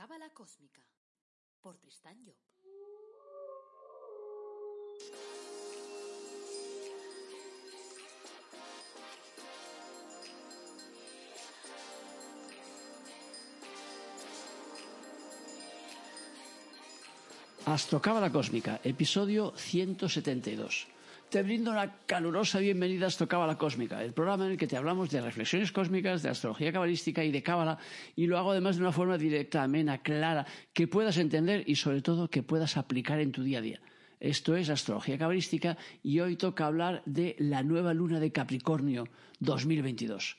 Cábala 0.00 0.30
Cósmica 0.30 0.80
por 1.60 1.76
Tristán 1.76 2.16
Job. 2.24 2.40
Astrocábala 17.66 18.32
Cósmica, 18.32 18.80
episodio 18.82 19.52
172. 19.54 20.99
Te 21.30 21.44
brindo 21.44 21.70
una 21.70 21.94
calurosa 22.06 22.58
bienvenida 22.58 23.04
a 23.04 23.08
Astrocábala 23.08 23.56
Cósmica, 23.56 24.02
el 24.02 24.12
programa 24.12 24.46
en 24.46 24.52
el 24.52 24.56
que 24.56 24.66
te 24.66 24.76
hablamos 24.76 25.10
de 25.10 25.20
reflexiones 25.20 25.70
cósmicas, 25.70 26.24
de 26.24 26.28
astrología 26.28 26.72
cabalística 26.72 27.22
y 27.22 27.30
de 27.30 27.40
cábala, 27.40 27.78
y 28.16 28.26
lo 28.26 28.36
hago 28.36 28.50
además 28.50 28.74
de 28.74 28.82
una 28.82 28.90
forma 28.90 29.16
directa, 29.16 29.62
amena, 29.62 29.98
clara, 29.98 30.44
que 30.72 30.88
puedas 30.88 31.18
entender 31.18 31.62
y 31.68 31.76
sobre 31.76 32.02
todo 32.02 32.28
que 32.28 32.42
puedas 32.42 32.76
aplicar 32.76 33.20
en 33.20 33.30
tu 33.30 33.44
día 33.44 33.58
a 33.58 33.62
día. 33.62 33.80
Esto 34.18 34.56
es 34.56 34.70
astrología 34.70 35.18
cabalística 35.18 35.78
y 36.02 36.18
hoy 36.18 36.34
toca 36.34 36.66
hablar 36.66 37.00
de 37.06 37.36
la 37.38 37.62
nueva 37.62 37.94
luna 37.94 38.18
de 38.18 38.32
Capricornio 38.32 39.06
2022. 39.38 40.36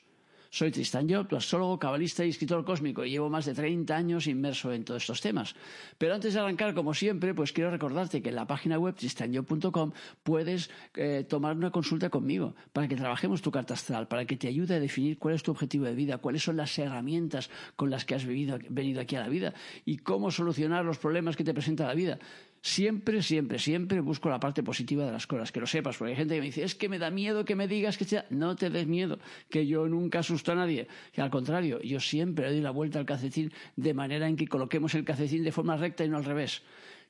Soy 0.54 0.70
Tristan 0.70 1.08
Job, 1.08 1.28
tu 1.28 1.36
astrólogo, 1.36 1.78
cabalista 1.78 2.26
y 2.26 2.28
escritor 2.28 2.62
cósmico, 2.62 3.06
y 3.06 3.10
llevo 3.12 3.30
más 3.30 3.46
de 3.46 3.54
30 3.54 3.96
años 3.96 4.26
inmerso 4.26 4.70
en 4.70 4.84
todos 4.84 5.02
estos 5.02 5.22
temas. 5.22 5.54
Pero 5.96 6.12
antes 6.12 6.34
de 6.34 6.40
arrancar, 6.40 6.74
como 6.74 6.92
siempre, 6.92 7.32
pues 7.32 7.52
quiero 7.52 7.70
recordarte 7.70 8.20
que 8.20 8.28
en 8.28 8.34
la 8.34 8.46
página 8.46 8.78
web 8.78 8.94
tristanjob.com 8.94 9.92
puedes 10.22 10.68
eh, 10.94 11.24
tomar 11.26 11.56
una 11.56 11.70
consulta 11.70 12.10
conmigo 12.10 12.54
para 12.74 12.86
que 12.86 12.96
trabajemos 12.96 13.40
tu 13.40 13.50
carta 13.50 13.72
astral, 13.72 14.08
para 14.08 14.26
que 14.26 14.36
te 14.36 14.46
ayude 14.46 14.74
a 14.74 14.80
definir 14.80 15.18
cuál 15.18 15.36
es 15.36 15.42
tu 15.42 15.52
objetivo 15.52 15.86
de 15.86 15.94
vida, 15.94 16.18
cuáles 16.18 16.42
son 16.42 16.58
las 16.58 16.78
herramientas 16.78 17.48
con 17.74 17.88
las 17.88 18.04
que 18.04 18.14
has 18.14 18.26
venido 18.26 19.00
aquí 19.00 19.16
a 19.16 19.20
la 19.20 19.30
vida 19.30 19.54
y 19.86 19.96
cómo 19.96 20.30
solucionar 20.30 20.84
los 20.84 20.98
problemas 20.98 21.34
que 21.34 21.44
te 21.44 21.54
presenta 21.54 21.86
la 21.86 21.94
vida. 21.94 22.18
Siempre, 22.64 23.22
siempre, 23.22 23.58
siempre 23.58 24.00
busco 24.00 24.30
la 24.30 24.38
parte 24.38 24.62
positiva 24.62 25.04
de 25.04 25.10
las 25.10 25.26
cosas, 25.26 25.50
que 25.50 25.58
lo 25.58 25.66
sepas, 25.66 25.96
porque 25.96 26.12
hay 26.12 26.16
gente 26.16 26.34
que 26.34 26.40
me 26.40 26.46
dice, 26.46 26.62
es 26.62 26.76
que 26.76 26.88
me 26.88 27.00
da 27.00 27.10
miedo 27.10 27.44
que 27.44 27.56
me 27.56 27.66
digas 27.66 27.98
que 27.98 28.04
sea... 28.04 28.24
No 28.30 28.54
te 28.54 28.70
des 28.70 28.86
miedo, 28.86 29.18
que 29.50 29.66
yo 29.66 29.88
nunca 29.88 30.20
asusto 30.20 30.52
a 30.52 30.54
nadie. 30.54 30.86
Que 31.12 31.20
al 31.20 31.30
contrario, 31.30 31.80
yo 31.82 31.98
siempre 31.98 32.48
doy 32.48 32.60
la 32.60 32.70
vuelta 32.70 33.00
al 33.00 33.04
calcetín 33.04 33.52
de 33.74 33.94
manera 33.94 34.28
en 34.28 34.36
que 34.36 34.46
coloquemos 34.46 34.94
el 34.94 35.04
calcetín 35.04 35.42
de 35.42 35.50
forma 35.50 35.76
recta 35.76 36.04
y 36.04 36.08
no 36.08 36.18
al 36.18 36.24
revés. 36.24 36.62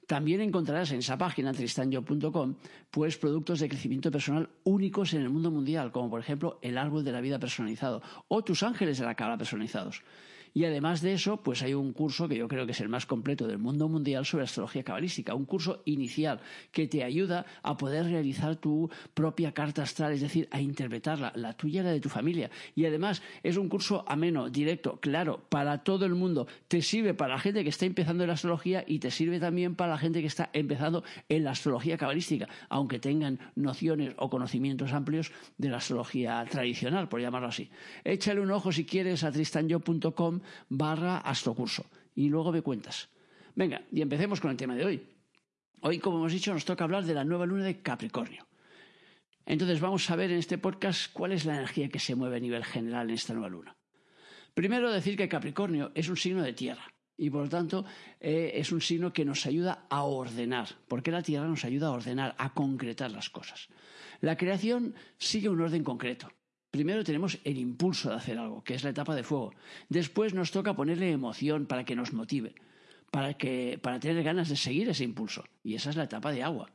También 0.06 0.40
encontrarás 0.40 0.90
en 0.92 1.00
esa 1.00 1.18
página, 1.18 1.52
tristanyo.com, 1.52 2.54
pues 2.90 3.18
productos 3.18 3.60
de 3.60 3.68
crecimiento 3.68 4.10
personal 4.10 4.48
únicos 4.64 5.12
en 5.12 5.20
el 5.20 5.28
mundo 5.28 5.50
mundial, 5.50 5.92
como 5.92 6.08
por 6.08 6.20
ejemplo 6.20 6.58
el 6.62 6.78
árbol 6.78 7.04
de 7.04 7.12
la 7.12 7.20
vida 7.20 7.38
personalizado 7.38 8.02
o 8.28 8.42
tus 8.42 8.62
ángeles 8.62 8.98
de 8.98 9.04
la 9.04 9.14
cara 9.14 9.36
personalizados. 9.36 10.02
Y 10.54 10.64
además 10.64 11.00
de 11.00 11.14
eso, 11.14 11.42
pues 11.42 11.62
hay 11.62 11.74
un 11.74 11.92
curso 11.92 12.28
que 12.28 12.36
yo 12.36 12.48
creo 12.48 12.66
que 12.66 12.72
es 12.72 12.80
el 12.80 12.88
más 12.88 13.06
completo 13.06 13.46
del 13.46 13.58
mundo 13.58 13.88
mundial 13.88 14.26
sobre 14.26 14.44
astrología 14.44 14.82
cabalística, 14.82 15.34
un 15.34 15.46
curso 15.46 15.82
inicial 15.86 16.40
que 16.70 16.86
te 16.86 17.04
ayuda 17.04 17.46
a 17.62 17.76
poder 17.76 18.06
realizar 18.06 18.56
tu 18.56 18.90
propia 19.14 19.52
carta 19.52 19.82
astral, 19.82 20.12
es 20.12 20.20
decir, 20.20 20.48
a 20.50 20.60
interpretarla, 20.60 21.32
la 21.36 21.54
tuya 21.54 21.80
y 21.80 21.84
la 21.84 21.92
de 21.92 22.00
tu 22.00 22.08
familia. 22.08 22.50
Y 22.74 22.84
además 22.84 23.22
es 23.42 23.56
un 23.56 23.68
curso 23.68 24.04
ameno, 24.06 24.50
directo, 24.50 25.00
claro, 25.00 25.42
para 25.48 25.78
todo 25.84 26.04
el 26.04 26.14
mundo. 26.14 26.46
Te 26.68 26.82
sirve 26.82 27.14
para 27.14 27.34
la 27.34 27.40
gente 27.40 27.62
que 27.62 27.70
está 27.70 27.86
empezando 27.86 28.24
en 28.24 28.28
la 28.28 28.34
astrología 28.34 28.84
y 28.86 28.98
te 28.98 29.10
sirve 29.10 29.40
también 29.40 29.74
para 29.74 29.92
la 29.92 29.98
gente 29.98 30.20
que 30.20 30.26
está 30.26 30.50
empezando 30.52 31.02
en 31.28 31.44
la 31.44 31.52
astrología 31.52 31.96
cabalística, 31.96 32.48
aunque 32.68 32.98
tengan 32.98 33.38
nociones 33.54 34.14
o 34.18 34.28
conocimientos 34.28 34.92
amplios 34.92 35.32
de 35.56 35.70
la 35.70 35.78
astrología 35.78 36.44
tradicional, 36.50 37.08
por 37.08 37.20
llamarlo 37.20 37.48
así. 37.48 37.70
Échale 38.04 38.40
un 38.40 38.50
ojo 38.50 38.70
si 38.70 38.84
quieres 38.84 39.24
a 39.24 39.32
tristanyo.com 39.32 40.41
barra 40.68 41.18
astrocurso. 41.18 41.86
Y 42.14 42.28
luego 42.28 42.52
me 42.52 42.62
cuentas. 42.62 43.08
Venga, 43.54 43.82
y 43.90 44.00
empecemos 44.00 44.40
con 44.40 44.50
el 44.50 44.56
tema 44.56 44.74
de 44.74 44.84
hoy. 44.84 45.02
Hoy, 45.80 45.98
como 45.98 46.18
hemos 46.18 46.32
dicho, 46.32 46.52
nos 46.52 46.64
toca 46.64 46.84
hablar 46.84 47.04
de 47.04 47.14
la 47.14 47.24
nueva 47.24 47.46
luna 47.46 47.64
de 47.64 47.82
Capricornio. 47.82 48.46
Entonces 49.44 49.80
vamos 49.80 50.08
a 50.10 50.16
ver 50.16 50.30
en 50.30 50.38
este 50.38 50.58
podcast 50.58 51.12
cuál 51.12 51.32
es 51.32 51.44
la 51.44 51.54
energía 51.54 51.88
que 51.88 51.98
se 51.98 52.14
mueve 52.14 52.36
a 52.36 52.40
nivel 52.40 52.64
general 52.64 53.08
en 53.08 53.14
esta 53.14 53.32
nueva 53.32 53.48
luna. 53.48 53.76
Primero 54.54 54.92
decir 54.92 55.16
que 55.16 55.28
Capricornio 55.28 55.90
es 55.94 56.08
un 56.08 56.16
signo 56.16 56.42
de 56.42 56.52
tierra 56.52 56.92
y 57.16 57.30
por 57.30 57.42
lo 57.42 57.48
tanto 57.48 57.84
eh, 58.20 58.52
es 58.54 58.70
un 58.70 58.80
signo 58.80 59.12
que 59.12 59.24
nos 59.24 59.46
ayuda 59.46 59.86
a 59.88 60.04
ordenar, 60.04 60.68
porque 60.88 61.10
la 61.10 61.22
tierra 61.22 61.46
nos 61.46 61.64
ayuda 61.64 61.88
a 61.88 61.92
ordenar, 61.92 62.34
a 62.38 62.52
concretar 62.52 63.10
las 63.10 63.30
cosas. 63.30 63.68
La 64.20 64.36
creación 64.36 64.94
sigue 65.18 65.48
un 65.48 65.60
orden 65.60 65.82
concreto. 65.82 66.30
Primero 66.72 67.04
tenemos 67.04 67.38
el 67.44 67.58
impulso 67.58 68.08
de 68.08 68.16
hacer 68.16 68.38
algo, 68.38 68.64
que 68.64 68.72
es 68.72 68.82
la 68.82 68.88
etapa 68.88 69.14
de 69.14 69.22
fuego. 69.22 69.52
Después 69.90 70.32
nos 70.32 70.52
toca 70.52 70.74
ponerle 70.74 71.10
emoción 71.10 71.66
para 71.66 71.84
que 71.84 71.94
nos 71.94 72.14
motive, 72.14 72.54
para, 73.10 73.34
que, 73.34 73.78
para 73.82 74.00
tener 74.00 74.24
ganas 74.24 74.48
de 74.48 74.56
seguir 74.56 74.88
ese 74.88 75.04
impulso. 75.04 75.44
Y 75.62 75.74
esa 75.74 75.90
es 75.90 75.96
la 75.96 76.04
etapa 76.04 76.32
de 76.32 76.42
agua. 76.42 76.70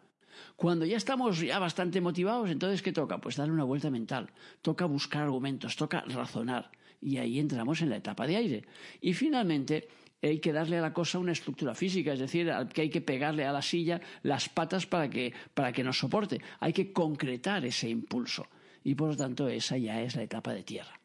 Cuando 0.56 0.86
ya 0.86 0.98
estamos 0.98 1.40
ya 1.40 1.58
bastante 1.58 2.00
motivados, 2.00 2.52
entonces 2.52 2.84
¿qué 2.84 2.92
toca? 2.92 3.18
Pues 3.18 3.38
darle 3.38 3.56
una 3.56 3.64
vuelta 3.64 3.90
mental. 3.90 4.30
Toca 4.62 4.86
buscar 4.86 5.24
argumentos, 5.24 5.76
toca 5.76 6.02
razonar. 6.02 6.70
Y 7.02 7.18
ahí 7.18 7.40
entramos 7.40 7.82
en 7.82 7.90
la 7.90 7.98
etapa 7.98 8.28
de 8.28 8.36
aire. 8.36 8.66
Y 9.02 9.16
finalmente 9.16 9.88
hay 10.22 10.38
que 10.38 10.54
darle 10.54 10.78
a 10.78 10.82
la 10.82 10.94
cosa 10.94 11.18
una 11.18 11.32
estructura 11.32 11.74
física, 11.74 12.14
es 12.14 12.20
decir, 12.20 12.54
que 12.72 12.82
hay 12.82 12.90
que 12.92 13.02
pegarle 13.02 13.48
a 13.48 13.52
la 13.52 13.64
silla 13.64 14.00
las 14.22 14.48
patas 14.48 14.86
para 14.86 15.10
que, 15.10 15.34
para 15.56 15.74
que 15.74 15.84
nos 15.84 15.98
soporte. 15.98 16.40
Hay 16.60 16.72
que 16.72 16.94
concretar 16.94 17.66
ese 17.66 17.90
impulso 17.90 18.46
y 18.88 18.96
por 18.96 19.10
lo 19.10 19.18
tanto 19.18 19.50
esa 19.50 19.78
ya 19.78 20.02
es 20.02 20.16
la 20.16 20.24
etapa 20.24 20.54
de 20.54 20.64
tierra. 20.64 20.98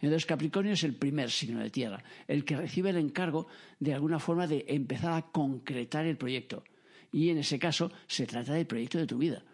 Entonces 0.00 0.26
Capricornio 0.26 0.72
es 0.72 0.82
el 0.82 0.96
primer 0.96 1.30
signo 1.30 1.60
de 1.60 1.70
tierra, 1.70 2.02
el 2.26 2.44
que 2.44 2.56
recibe 2.56 2.90
el 2.90 2.96
encargo 2.96 3.46
de 3.78 3.94
alguna 3.94 4.18
forma 4.18 4.48
de 4.48 4.64
empezar 4.66 5.12
a 5.12 5.22
concretar 5.22 6.04
el 6.04 6.16
proyecto. 6.16 6.64
Y 7.12 7.30
en 7.30 7.38
ese 7.38 7.60
caso 7.60 7.92
se 8.08 8.26
trata 8.26 8.54
del 8.54 8.66
proyecto 8.66 8.98
de 8.98 9.06
tu 9.06 9.18
vida. 9.18 9.44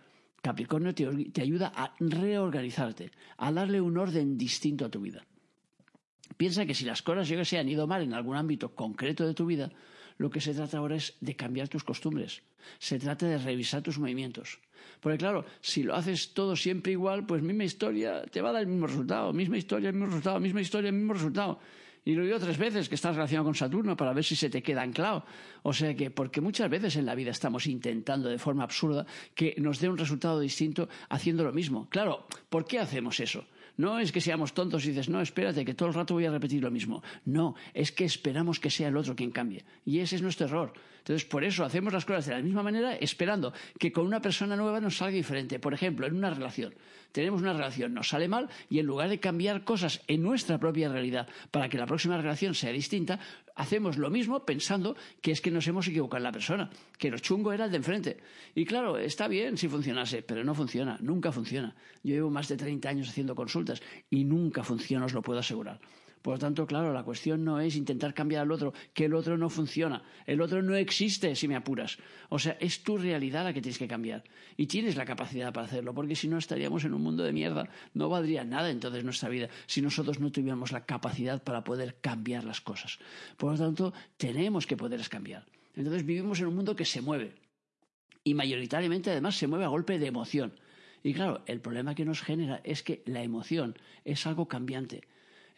Capricornio 0.41 0.95
te, 0.95 1.43
ayuda 1.43 1.73
a 1.77 1.95
reorganizarte, 2.01 3.11
a 3.37 3.53
darle 3.53 3.83
un 3.83 3.99
orden 3.99 4.39
distinto 4.39 4.87
a 4.87 4.91
tu 4.91 5.03
vida. 5.03 5.27
Piensa 6.39 6.65
que 6.65 6.73
si 6.73 6.87
las 6.87 7.03
cosas 7.03 7.29
yo 7.29 7.37
que 7.37 7.45
sé 7.45 7.59
han 7.59 7.69
ido 7.69 7.87
mal 7.87 8.01
en 8.01 8.15
algún 8.15 8.37
ámbito 8.37 8.75
concreto 8.75 9.27
de 9.27 9.35
tu 9.35 9.45
vida, 9.45 9.71
lo 10.17 10.31
que 10.31 10.41
se 10.41 10.55
trata 10.55 10.79
ahora 10.79 10.97
es 10.97 11.15
de 11.21 11.37
cambiar 11.37 11.69
tus 11.69 11.85
costumbres. 11.85 12.43
Se 12.79 12.99
trata 12.99 13.27
de 13.27 13.39
revisar 13.39 13.83
tus 13.83 13.99
movimientos. 13.99 14.59
Porque 15.01 15.19
claro, 15.19 15.45
si 15.61 15.83
lo 15.83 15.95
haces 15.95 16.35
todo 16.35 16.57
siempre 16.57 16.93
igual, 16.93 17.27
pues 17.27 17.43
misma 17.43 17.65
historia 17.65 18.23
te 18.23 18.41
va 18.41 18.51
a 18.51 18.53
dar 18.53 18.63
el 18.63 18.69
mismo 18.69 18.87
resultado. 18.87 19.33
Misma 19.33 19.59
historia, 19.59 19.89
el 19.89 19.95
mismo 19.95 20.07
resultado. 20.07 20.41
Misma 20.41 20.61
historia, 20.61 20.89
el 20.89 20.95
mismo 20.95 21.15
resultado. 21.15 21.59
Y 22.07 22.15
lo 22.15 22.25
digo 22.25 22.39
tres 22.39 22.59
veces 22.59 22.89
que 22.89 22.97
estás 22.97 23.17
relacionado 23.17 23.47
con 23.47 23.55
Saturno 23.55 23.97
para 23.97 24.13
ver 24.13 24.25
si 24.25 24.37
se 24.37 24.51
te 24.51 24.63
queda 24.63 24.83
anclado. 24.83 25.25
O 25.63 25.73
sea 25.73 25.95
que, 25.95 26.11
porque 26.11 26.43
muchas 26.43 26.69
veces 26.69 26.97
en 26.97 27.07
la 27.07 27.15
vida 27.15 27.31
estamos 27.31 27.67
intentando 27.67 28.29
de 28.29 28.39
forma 28.39 28.63
absurda 28.63 29.07
que 29.35 29.55
nos 29.59 29.81
dé 29.81 29.89
un 29.89 29.97
resultado 29.97 30.39
distinto 30.39 30.89
haciendo 31.09 31.45
lo 31.45 31.53
mismo. 31.53 31.89
Claro, 31.89 32.27
¿por 32.51 32.67
qué 32.67 32.79
hacemos 32.79 33.21
eso? 33.21 33.47
No 33.77 33.99
es 33.99 34.13
que 34.13 34.21
seamos 34.21 34.55
tontos 34.55 34.85
y 34.85 34.91
dices, 34.91 35.09
no, 35.09 35.21
espérate, 35.21 35.65
que 35.65 35.75
todo 35.75 35.89
el 35.89 35.95
rato 35.95 36.15
voy 36.15 36.27
a 36.27 36.31
repetir 36.31 36.63
lo 36.63 36.71
mismo. 36.71 37.03
No, 37.25 37.55
es 37.73 37.91
que 37.91 38.05
esperamos 38.05 38.61
que 38.61 38.71
sea 38.71 38.89
el 38.89 38.97
otro 38.97 39.17
quien 39.17 39.31
cambie. 39.31 39.65
Y 39.85 39.99
ese 39.99 40.17
es 40.17 40.23
nuestro 40.23 40.47
error. 40.47 40.73
Entonces, 40.99 41.27
por 41.27 41.45
eso 41.45 41.65
hacemos 41.65 41.93
las 41.93 42.05
cosas 42.05 42.27
de 42.27 42.33
la 42.33 42.41
misma 42.41 42.63
manera, 42.63 42.95
esperando 42.95 43.53
que 43.79 43.93
con 43.93 44.07
una 44.07 44.23
persona 44.23 44.57
nueva 44.57 44.81
nos 44.81 44.97
salga 44.97 45.17
diferente. 45.17 45.59
Por 45.59 45.75
ejemplo, 45.75 46.07
en 46.07 46.17
una 46.17 46.31
relación. 46.31 46.75
Tenemos 47.13 47.43
una 47.43 47.53
relación, 47.53 47.95
nos 47.95 48.09
sale 48.09 48.27
mal 48.27 48.49
y 48.71 48.79
en 48.79 48.87
lugar 48.87 49.09
de 49.09 49.21
cambiar 49.21 49.65
cosas 49.65 50.03
en 50.09 50.23
nuestra 50.23 50.59
propia 50.59 50.89
realidad 50.89 51.29
para 51.51 51.69
que 51.69 51.79
la 51.79 51.87
próxima 51.87 52.17
relación 52.17 52.55
sea 52.55 52.73
distinta, 52.73 53.21
hacemos 53.55 53.97
lo 53.97 54.11
mismo 54.11 54.45
pensando 54.45 54.97
que 55.21 55.33
es 55.33 55.41
que 55.41 55.51
nos 55.51 55.67
hemos 55.67 55.87
equivocado 55.89 56.19
en 56.19 56.25
la 56.25 56.33
persona, 56.33 56.71
que 56.99 57.11
lo 57.11 57.19
chungo 57.19 57.53
era 57.53 57.67
el 57.67 57.71
de 57.71 57.77
enfrente. 57.77 58.17
Y 58.55 58.65
claro, 58.65 58.99
está 58.99 59.29
bien 59.29 59.57
si 59.57 59.69
funcionase, 59.69 60.23
pero 60.23 60.45
no 60.45 60.55
funciona, 60.55 60.99
nunca 61.01 61.33
funciona. 61.33 61.75
Yo 62.03 62.15
llevo 62.15 62.31
más 62.31 62.49
de 62.49 62.57
30 62.57 62.89
años 62.89 63.09
haciendo 63.09 63.35
consultas 63.35 63.83
y 64.11 64.25
nunca 64.25 64.63
funciona, 64.63 65.07
os 65.07 65.13
lo 65.13 65.23
puedo 65.23 65.39
asegurar. 65.39 65.81
Por 66.25 66.37
lo 66.37 66.39
tanto, 66.39 66.67
claro, 66.67 66.95
la 66.95 67.03
cuestión 67.03 67.45
no 67.45 67.61
es 67.61 67.77
intentar 67.77 68.15
cambiar 68.15 68.41
al 68.41 68.51
otro, 68.51 68.73
que 68.95 69.05
el 69.05 69.13
otro 69.13 69.37
no 69.37 69.51
funciona. 69.51 70.03
El 70.25 70.41
otro 70.41 70.63
no 70.63 70.75
existe 70.75 71.37
si 71.37 71.49
me 71.49 71.55
apuras. 71.55 71.99
O 72.31 72.39
sea, 72.39 72.57
es 72.61 72.83
tu 72.83 72.97
realidad 72.97 73.45
la 73.45 73.53
que 73.53 73.61
tienes 73.61 73.77
que 73.77 73.87
cambiar. 73.87 74.25
Y 74.57 74.65
tienes 74.65 74.97
la 74.97 75.05
capacidad 75.05 75.53
para 75.53 75.67
hacerlo, 75.67 75.93
porque 75.93 76.17
si 76.17 76.27
no 76.29 76.39
estaríamos 76.39 76.83
en 76.87 76.95
un 76.95 77.03
mundo 77.03 77.25
de 77.25 77.35
mierda. 77.35 77.69
No 77.93 78.09
valdría 78.09 78.43
nada 78.43 78.71
entonces 78.71 79.05
nuestra 79.05 79.29
vida 79.29 79.51
si 79.67 79.83
nosotros 79.83 80.19
no 80.19 80.33
tuviéramos 80.33 80.73
la 80.73 80.87
capacidad 80.87 81.43
para 81.43 81.63
poder 81.63 81.97
cambiar 82.01 82.45
las 82.45 82.63
cosas. 82.63 82.99
Por 83.37 83.53
lo 83.53 83.59
tanto, 83.59 83.93
tenemos 84.17 84.67
que 84.67 84.79
poder 84.79 85.07
cambiar. 85.11 85.45
Entonces 85.75 86.07
vivimos 86.07 86.41
en 86.41 86.47
un 86.47 86.57
mundo 86.57 86.75
que 86.75 86.87
se 86.87 87.03
mueve. 87.03 87.35
Y 88.25 88.33
mayoritariamente 88.33 89.11
además 89.11 89.37
se 89.37 89.47
mueve 89.47 89.67
a 89.67 89.69
golpe 89.69 89.99
de 89.99 90.07
emoción. 90.07 90.55
Y 91.03 91.13
claro, 91.13 91.43
el 91.45 91.61
problema 91.61 91.95
que 91.95 92.07
nos 92.07 92.23
genera 92.23 92.63
es 92.65 92.83
que 92.83 93.03
la 93.05 93.23
emoción 93.23 93.77
es 94.07 94.27
algo 94.27 94.49
cambiante, 94.49 95.03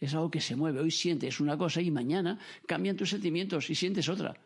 es 0.00 0.14
algo 0.14 0.30
que 0.30 0.40
se 0.40 0.56
mueve. 0.56 0.80
Hoy 0.80 0.90
sientes 0.90 1.40
una 1.40 1.56
cosa 1.56 1.80
y 1.80 1.90
mañana 1.90 2.38
cambian 2.66 2.96
tus 2.96 3.10
sentimientos 3.10 3.70
y 3.70 3.74
sientes 3.74 4.08
otra. 4.08 4.36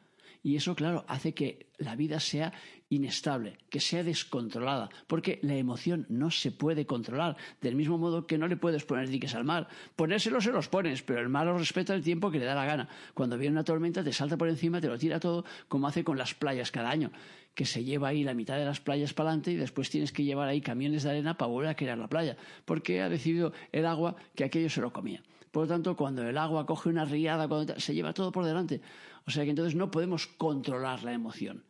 Y 0.43 0.57
eso, 0.57 0.75
claro, 0.75 1.05
hace 1.07 1.35
que 1.35 1.67
la 1.77 1.97
vida 1.97 2.19
sea 2.19 2.53
inestable, 2.89 3.59
que 3.69 3.79
sea 3.79 4.03
descontrolada, 4.03 4.89
porque 5.07 5.39
la 5.43 5.55
emoción 5.55 6.07
no 6.09 6.31
se 6.31 6.51
puede 6.51 6.87
controlar, 6.87 7.37
del 7.61 7.77
mismo 7.77 7.99
modo 7.99 8.27
que 8.27 8.39
no 8.39 8.49
le 8.49 8.57
puedes 8.57 8.85
poner 8.85 9.09
diques 9.09 9.35
al 9.35 9.45
mar. 9.45 9.69
Ponérselos 9.97 10.45
se 10.45 10.51
los 10.51 10.69
pones, 10.69 11.03
pero 11.03 11.21
el 11.21 11.29
mar 11.29 11.47
los 11.47 11.61
respeta 11.61 11.95
el 11.95 12.03
tiempo 12.03 12.31
que 12.31 12.39
le 12.39 12.47
da 12.47 12.55
la 12.55 12.65
gana. 12.65 12.89
Cuando 13.13 13.37
viene 13.37 13.53
una 13.53 13.65
tormenta 13.65 14.03
te 14.03 14.13
salta 14.13 14.39
por 14.39 14.49
encima, 14.49 14.81
te 14.81 14.89
lo 14.89 14.99
tira 14.99 15.21
todo, 15.21 15.45
como 15.69 15.87
hace 15.87 16.03
con 16.03 16.17
las 16.17 16.35
playas 16.35 16.71
cada 16.71 16.91
año, 16.91 17.13
que 17.55 17.67
se 17.67 17.85
lleva 17.85 18.09
ahí 18.09 18.25
la 18.25 18.35
mitad 18.35 18.57
de 18.57 18.65
las 18.65 18.81
playas 18.81 19.13
para 19.13 19.29
adelante 19.29 19.53
y 19.53 19.57
después 19.57 19.91
tienes 19.91 20.11
que 20.11 20.25
llevar 20.25 20.49
ahí 20.49 20.63
camiones 20.63 21.03
de 21.03 21.11
arena 21.11 21.37
para 21.37 21.51
volver 21.51 21.69
a 21.69 21.77
crear 21.77 21.99
la 21.99 22.09
playa, 22.09 22.37
porque 22.65 23.03
ha 23.03 23.11
decidido 23.11 23.53
el 23.73 23.85
agua 23.85 24.17
que 24.35 24.45
aquello 24.45 24.71
se 24.71 24.81
lo 24.81 24.93
comía. 24.93 25.23
Por 25.51 25.65
lo 25.65 25.69
tanto, 25.69 25.97
cuando 25.97 26.23
el 26.23 26.39
agua 26.39 26.67
coge 26.67 26.89
una 26.89 27.05
riada, 27.05 27.49
se 27.79 27.95
lleva 27.95 28.13
todo 28.13 28.31
por 28.31 28.45
delante. 28.45 28.81
O 29.27 29.31
sea 29.31 29.45
que 29.45 29.51
entonces 29.51 29.75
no 29.75 29.91
podemos 29.91 30.27
controlar 30.27 31.03
la 31.03 31.13
emoción. 31.13 31.65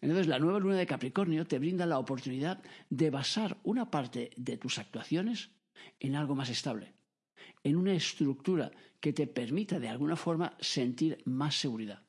Entonces 0.00 0.26
la 0.26 0.38
nueva 0.38 0.58
luna 0.58 0.76
de 0.76 0.86
Capricornio 0.86 1.46
te 1.46 1.58
brinda 1.58 1.86
la 1.86 1.98
oportunidad 1.98 2.62
de 2.88 3.10
basar 3.10 3.58
una 3.62 3.90
parte 3.90 4.30
de 4.36 4.56
tus 4.56 4.78
actuaciones 4.78 5.50
en 5.98 6.16
algo 6.16 6.34
más 6.34 6.48
estable, 6.48 6.94
en 7.62 7.76
una 7.76 7.92
estructura 7.92 8.70
que 8.98 9.12
te 9.12 9.26
permita 9.26 9.78
de 9.78 9.88
alguna 9.88 10.16
forma 10.16 10.56
sentir 10.60 11.18
más 11.24 11.54
seguridad. 11.54 12.02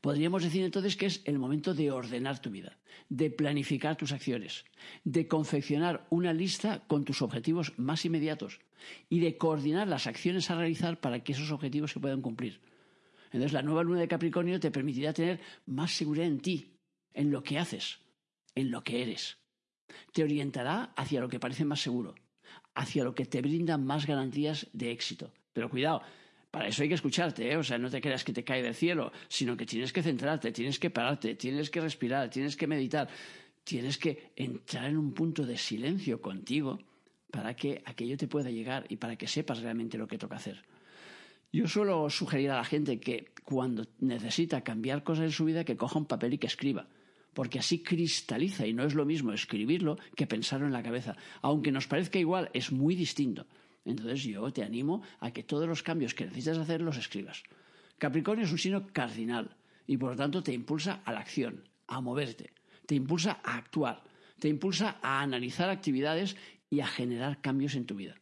Podríamos 0.00 0.42
decir 0.42 0.64
entonces 0.64 0.96
que 0.96 1.06
es 1.06 1.22
el 1.26 1.38
momento 1.38 1.74
de 1.74 1.90
ordenar 1.90 2.40
tu 2.40 2.50
vida, 2.50 2.78
de 3.10 3.30
planificar 3.30 3.96
tus 3.96 4.12
acciones, 4.12 4.64
de 5.04 5.28
confeccionar 5.28 6.06
una 6.08 6.32
lista 6.32 6.86
con 6.86 7.04
tus 7.04 7.20
objetivos 7.20 7.78
más 7.78 8.04
inmediatos 8.06 8.60
y 9.10 9.20
de 9.20 9.36
coordinar 9.36 9.88
las 9.88 10.06
acciones 10.06 10.50
a 10.50 10.56
realizar 10.56 11.00
para 11.00 11.22
que 11.22 11.32
esos 11.32 11.50
objetivos 11.50 11.92
se 11.92 12.00
puedan 12.00 12.22
cumplir. 12.22 12.60
Entonces 13.26 13.52
la 13.52 13.62
nueva 13.62 13.82
luna 13.82 14.00
de 14.00 14.08
Capricornio 14.08 14.58
te 14.58 14.70
permitirá 14.70 15.12
tener 15.12 15.40
más 15.66 15.92
seguridad 15.92 16.26
en 16.26 16.40
ti, 16.40 16.78
en 17.12 17.30
lo 17.30 17.42
que 17.42 17.58
haces, 17.58 17.98
en 18.54 18.70
lo 18.70 18.82
que 18.82 19.02
eres. 19.02 19.36
Te 20.12 20.24
orientará 20.24 20.94
hacia 20.96 21.20
lo 21.20 21.28
que 21.28 21.38
parece 21.38 21.64
más 21.66 21.80
seguro, 21.80 22.14
hacia 22.74 23.04
lo 23.04 23.14
que 23.14 23.26
te 23.26 23.42
brinda 23.42 23.76
más 23.76 24.06
garantías 24.06 24.66
de 24.72 24.92
éxito. 24.92 25.32
Pero 25.52 25.68
cuidado, 25.68 26.02
para 26.50 26.68
eso 26.68 26.82
hay 26.82 26.88
que 26.88 26.96
escucharte, 26.96 27.52
¿eh? 27.52 27.56
o 27.56 27.62
sea, 27.62 27.78
no 27.78 27.90
te 27.90 28.00
creas 28.00 28.24
que 28.24 28.32
te 28.32 28.42
cae 28.42 28.62
del 28.62 28.74
cielo, 28.74 29.12
sino 29.28 29.56
que 29.56 29.66
tienes 29.66 29.92
que 29.92 30.02
centrarte, 30.02 30.50
tienes 30.50 30.78
que 30.78 30.90
pararte, 30.90 31.36
tienes 31.36 31.70
que 31.70 31.80
respirar, 31.80 32.28
tienes 32.28 32.56
que 32.56 32.66
meditar, 32.66 33.08
tienes 33.62 33.98
que 33.98 34.32
entrar 34.34 34.90
en 34.90 34.96
un 34.96 35.12
punto 35.12 35.46
de 35.46 35.56
silencio 35.56 36.20
contigo 36.20 36.80
para 37.30 37.54
que 37.54 37.82
aquello 37.86 38.16
te 38.16 38.26
pueda 38.26 38.50
llegar 38.50 38.84
y 38.88 38.96
para 38.96 39.16
que 39.16 39.28
sepas 39.28 39.60
realmente 39.60 39.96
lo 39.96 40.08
que 40.08 40.18
toca 40.18 40.36
hacer. 40.36 40.64
Yo 41.52 41.68
suelo 41.68 42.10
sugerir 42.10 42.50
a 42.50 42.56
la 42.56 42.64
gente 42.64 42.98
que 42.98 43.32
cuando 43.44 43.86
necesita 44.00 44.62
cambiar 44.62 45.04
cosas 45.04 45.24
en 45.26 45.32
su 45.32 45.44
vida 45.44 45.64
que 45.64 45.76
coja 45.76 45.98
un 45.98 46.06
papel 46.06 46.34
y 46.34 46.38
que 46.38 46.46
escriba, 46.48 46.88
porque 47.32 47.60
así 47.60 47.82
cristaliza 47.82 48.66
y 48.66 48.72
no 48.72 48.84
es 48.84 48.94
lo 48.94 49.04
mismo 49.04 49.32
escribirlo 49.32 49.98
que 50.16 50.26
pensarlo 50.26 50.66
en 50.66 50.72
la 50.72 50.82
cabeza. 50.82 51.16
Aunque 51.42 51.70
nos 51.70 51.86
parezca 51.86 52.18
igual, 52.18 52.50
es 52.54 52.72
muy 52.72 52.96
distinto. 52.96 53.46
Entonces 53.84 54.22
yo 54.24 54.52
te 54.52 54.62
animo 54.62 55.02
a 55.20 55.30
que 55.30 55.42
todos 55.42 55.66
los 55.66 55.82
cambios 55.82 56.14
que 56.14 56.24
necesitas 56.24 56.58
hacer 56.58 56.80
los 56.80 56.96
escribas. 56.96 57.42
Capricornio 57.98 58.44
es 58.44 58.52
un 58.52 58.58
signo 58.58 58.86
cardinal 58.92 59.56
y 59.86 59.96
por 59.96 60.10
lo 60.10 60.16
tanto 60.16 60.42
te 60.42 60.52
impulsa 60.52 61.02
a 61.04 61.12
la 61.12 61.20
acción, 61.20 61.68
a 61.86 62.00
moverte, 62.00 62.52
te 62.86 62.94
impulsa 62.94 63.40
a 63.42 63.56
actuar, 63.56 64.02
te 64.38 64.48
impulsa 64.48 64.98
a 65.02 65.20
analizar 65.20 65.68
actividades 65.68 66.36
y 66.68 66.80
a 66.80 66.86
generar 66.86 67.40
cambios 67.40 67.74
en 67.74 67.86
tu 67.86 67.96
vida. 67.96 68.14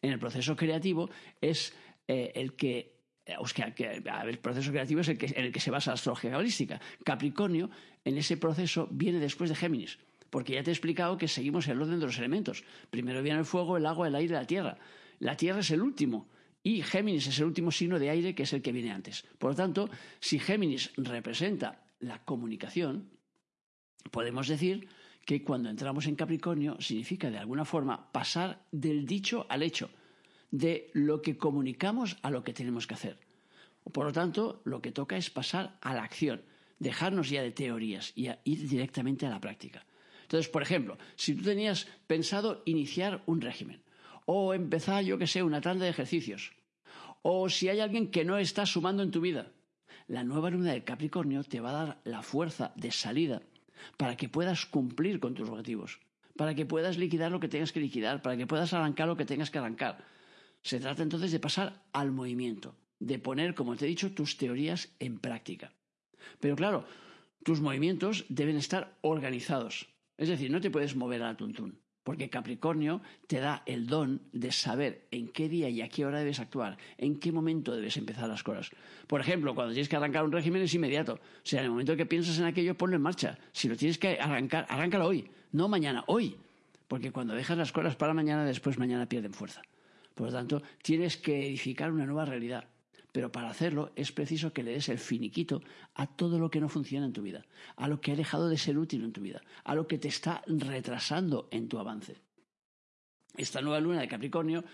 En 0.00 0.12
el 0.12 0.18
proceso 0.18 0.56
creativo 0.56 1.10
es 1.40 1.74
eh, 2.08 2.32
el 2.34 2.54
que 2.54 2.92
eh, 3.24 3.36
el 4.24 4.38
proceso 4.38 4.70
creativo 4.70 5.00
es 5.00 5.08
el 5.08 5.18
que, 5.18 5.26
en 5.26 5.44
el 5.44 5.52
que 5.52 5.60
se 5.60 5.70
basa 5.70 5.90
la 5.90 5.94
astrología 5.94 6.30
cabalística. 6.30 6.80
Capricornio, 7.04 7.70
en 8.04 8.18
ese 8.18 8.36
proceso, 8.36 8.88
viene 8.90 9.18
después 9.18 9.50
de 9.50 9.56
Géminis, 9.56 9.98
porque 10.32 10.54
ya 10.54 10.62
te 10.62 10.70
he 10.70 10.72
explicado 10.72 11.18
que 11.18 11.28
seguimos 11.28 11.68
el 11.68 11.82
orden 11.82 12.00
de 12.00 12.06
los 12.06 12.16
elementos. 12.16 12.64
Primero 12.88 13.22
viene 13.22 13.40
el 13.40 13.44
fuego, 13.44 13.76
el 13.76 13.84
agua, 13.84 14.08
el 14.08 14.14
aire, 14.14 14.32
la 14.32 14.46
tierra. 14.46 14.78
La 15.18 15.36
tierra 15.36 15.60
es 15.60 15.70
el 15.70 15.82
último, 15.82 16.26
y 16.62 16.80
Géminis 16.80 17.26
es 17.26 17.38
el 17.38 17.44
último 17.44 17.70
signo 17.70 17.98
de 17.98 18.08
aire 18.08 18.34
que 18.34 18.44
es 18.44 18.52
el 18.54 18.62
que 18.62 18.72
viene 18.72 18.92
antes. 18.92 19.26
Por 19.36 19.50
lo 19.50 19.56
tanto, 19.56 19.90
si 20.20 20.38
Géminis 20.38 20.90
representa 20.96 21.84
la 22.00 22.24
comunicación, 22.24 23.10
podemos 24.10 24.48
decir 24.48 24.88
que 25.26 25.44
cuando 25.44 25.68
entramos 25.68 26.06
en 26.06 26.16
Capricornio 26.16 26.80
significa 26.80 27.30
de 27.30 27.36
alguna 27.36 27.66
forma 27.66 28.10
pasar 28.10 28.64
del 28.72 29.04
dicho 29.04 29.44
al 29.50 29.62
hecho 29.62 29.90
de 30.50 30.90
lo 30.94 31.20
que 31.20 31.36
comunicamos 31.36 32.16
a 32.22 32.30
lo 32.30 32.42
que 32.42 32.54
tenemos 32.54 32.86
que 32.86 32.94
hacer. 32.94 33.18
Por 33.92 34.06
lo 34.06 34.12
tanto, 34.14 34.62
lo 34.64 34.80
que 34.80 34.92
toca 34.92 35.18
es 35.18 35.28
pasar 35.28 35.76
a 35.82 35.92
la 35.92 36.04
acción, 36.04 36.40
dejarnos 36.78 37.28
ya 37.28 37.42
de 37.42 37.50
teorías 37.50 38.14
y 38.16 38.30
ir 38.44 38.66
directamente 38.66 39.26
a 39.26 39.30
la 39.30 39.38
práctica. 39.38 39.84
Entonces, 40.32 40.50
por 40.50 40.62
ejemplo, 40.62 40.96
si 41.14 41.34
tú 41.34 41.42
tenías 41.42 41.86
pensado 42.06 42.62
iniciar 42.64 43.22
un 43.26 43.42
régimen, 43.42 43.82
o 44.24 44.54
empezar, 44.54 45.04
yo 45.04 45.18
que 45.18 45.26
sé, 45.26 45.42
una 45.42 45.60
tanda 45.60 45.84
de 45.84 45.90
ejercicios, 45.90 46.52
o 47.20 47.50
si 47.50 47.68
hay 47.68 47.80
alguien 47.80 48.10
que 48.10 48.24
no 48.24 48.38
está 48.38 48.64
sumando 48.64 49.02
en 49.02 49.10
tu 49.10 49.20
vida, 49.20 49.52
la 50.08 50.24
nueva 50.24 50.48
luna 50.48 50.72
del 50.72 50.84
Capricornio 50.84 51.44
te 51.44 51.60
va 51.60 51.68
a 51.68 51.84
dar 51.84 52.00
la 52.04 52.22
fuerza 52.22 52.72
de 52.76 52.90
salida 52.92 53.42
para 53.98 54.16
que 54.16 54.30
puedas 54.30 54.64
cumplir 54.64 55.20
con 55.20 55.34
tus 55.34 55.50
objetivos, 55.50 56.00
para 56.34 56.54
que 56.54 56.64
puedas 56.64 56.96
liquidar 56.96 57.30
lo 57.30 57.38
que 57.38 57.48
tengas 57.48 57.70
que 57.70 57.80
liquidar, 57.80 58.22
para 58.22 58.38
que 58.38 58.46
puedas 58.46 58.72
arrancar 58.72 59.08
lo 59.08 59.18
que 59.18 59.26
tengas 59.26 59.50
que 59.50 59.58
arrancar, 59.58 60.02
se 60.62 60.80
trata 60.80 61.02
entonces 61.02 61.30
de 61.30 61.40
pasar 61.40 61.84
al 61.92 62.10
movimiento, 62.10 62.74
de 63.00 63.18
poner, 63.18 63.54
como 63.54 63.76
te 63.76 63.84
he 63.84 63.88
dicho, 63.88 64.12
tus 64.12 64.38
teorías 64.38 64.94
en 64.98 65.18
práctica. 65.18 65.74
Pero 66.40 66.56
claro, 66.56 66.86
tus 67.44 67.60
movimientos 67.60 68.24
deben 68.30 68.56
estar 68.56 68.96
organizados. 69.02 69.91
Es 70.16 70.28
decir, 70.28 70.50
no 70.50 70.60
te 70.60 70.70
puedes 70.70 70.94
mover 70.94 71.22
a 71.22 71.28
la 71.28 71.36
tuntún, 71.36 71.78
porque 72.04 72.30
Capricornio 72.30 73.00
te 73.26 73.40
da 73.40 73.62
el 73.66 73.86
don 73.86 74.22
de 74.32 74.52
saber 74.52 75.06
en 75.10 75.28
qué 75.28 75.48
día 75.48 75.68
y 75.68 75.80
a 75.80 75.88
qué 75.88 76.04
hora 76.04 76.18
debes 76.18 76.40
actuar, 76.40 76.76
en 76.98 77.18
qué 77.18 77.32
momento 77.32 77.74
debes 77.74 77.96
empezar 77.96 78.28
las 78.28 78.42
cosas. 78.42 78.70
Por 79.06 79.20
ejemplo, 79.20 79.54
cuando 79.54 79.72
tienes 79.72 79.88
que 79.88 79.96
arrancar 79.96 80.24
un 80.24 80.32
régimen 80.32 80.62
es 80.62 80.74
inmediato. 80.74 81.14
O 81.14 81.44
sea, 81.44 81.60
en 81.60 81.66
el 81.66 81.70
momento 81.70 81.96
que 81.96 82.06
piensas 82.06 82.38
en 82.38 82.44
aquello, 82.44 82.76
ponlo 82.76 82.96
en 82.96 83.02
marcha. 83.02 83.38
Si 83.52 83.68
lo 83.68 83.76
tienes 83.76 83.98
que 83.98 84.18
arrancar, 84.20 84.66
arráncalo 84.68 85.06
hoy, 85.06 85.30
no 85.52 85.68
mañana, 85.68 86.04
hoy. 86.06 86.36
Porque 86.88 87.10
cuando 87.10 87.34
dejas 87.34 87.56
las 87.56 87.72
cosas 87.72 87.96
para 87.96 88.14
mañana, 88.14 88.44
después 88.44 88.78
mañana 88.78 89.08
pierden 89.08 89.32
fuerza. 89.32 89.62
Por 90.14 90.26
lo 90.26 90.32
tanto, 90.32 90.62
tienes 90.82 91.16
que 91.16 91.46
edificar 91.46 91.90
una 91.90 92.04
nueva 92.04 92.24
realidad. 92.24 92.68
Pero 93.12 93.30
para 93.30 93.50
hacerlo 93.50 93.92
es 93.94 94.10
preciso 94.10 94.52
que 94.52 94.62
le 94.62 94.72
des 94.72 94.88
el 94.88 94.98
finiquito 94.98 95.62
a 95.94 96.06
todo 96.06 96.38
lo 96.38 96.50
que 96.50 96.60
no 96.60 96.68
funciona 96.68 97.06
en 97.06 97.12
tu 97.12 97.22
vida, 97.22 97.44
a 97.76 97.86
lo 97.86 98.00
que 98.00 98.12
ha 98.12 98.16
dejado 98.16 98.48
de 98.48 98.56
ser 98.56 98.78
útil 98.78 99.04
en 99.04 99.12
tu 99.12 99.20
vida, 99.20 99.42
a 99.64 99.74
lo 99.74 99.86
que 99.86 99.98
te 99.98 100.08
está 100.08 100.42
retrasando 100.46 101.48
en 101.50 101.68
tu 101.68 101.78
avance. 101.78 102.22
Esta 103.36 103.60
nueva 103.60 103.80
luna 103.80 104.00
de 104.00 104.08
Capricornio 104.08 104.64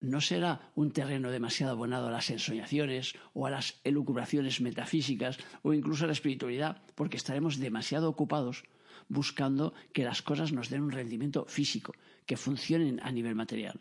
no 0.00 0.20
será 0.20 0.72
un 0.74 0.92
terreno 0.92 1.30
demasiado 1.30 1.72
abonado 1.72 2.08
a 2.08 2.10
las 2.10 2.30
ensoñaciones 2.30 3.14
o 3.34 3.46
a 3.46 3.50
las 3.50 3.80
elucubraciones 3.84 4.60
metafísicas 4.60 5.38
o 5.62 5.72
incluso 5.72 6.04
a 6.04 6.06
la 6.06 6.14
espiritualidad, 6.14 6.82
porque 6.94 7.16
estaremos 7.16 7.58
demasiado 7.58 8.08
ocupados 8.08 8.64
buscando 9.08 9.74
que 9.92 10.04
las 10.04 10.22
cosas 10.22 10.52
nos 10.52 10.70
den 10.70 10.82
un 10.82 10.92
rendimiento 10.92 11.44
físico, 11.46 11.92
que 12.26 12.36
funcionen 12.36 13.00
a 13.02 13.12
nivel 13.12 13.34
material. 13.34 13.80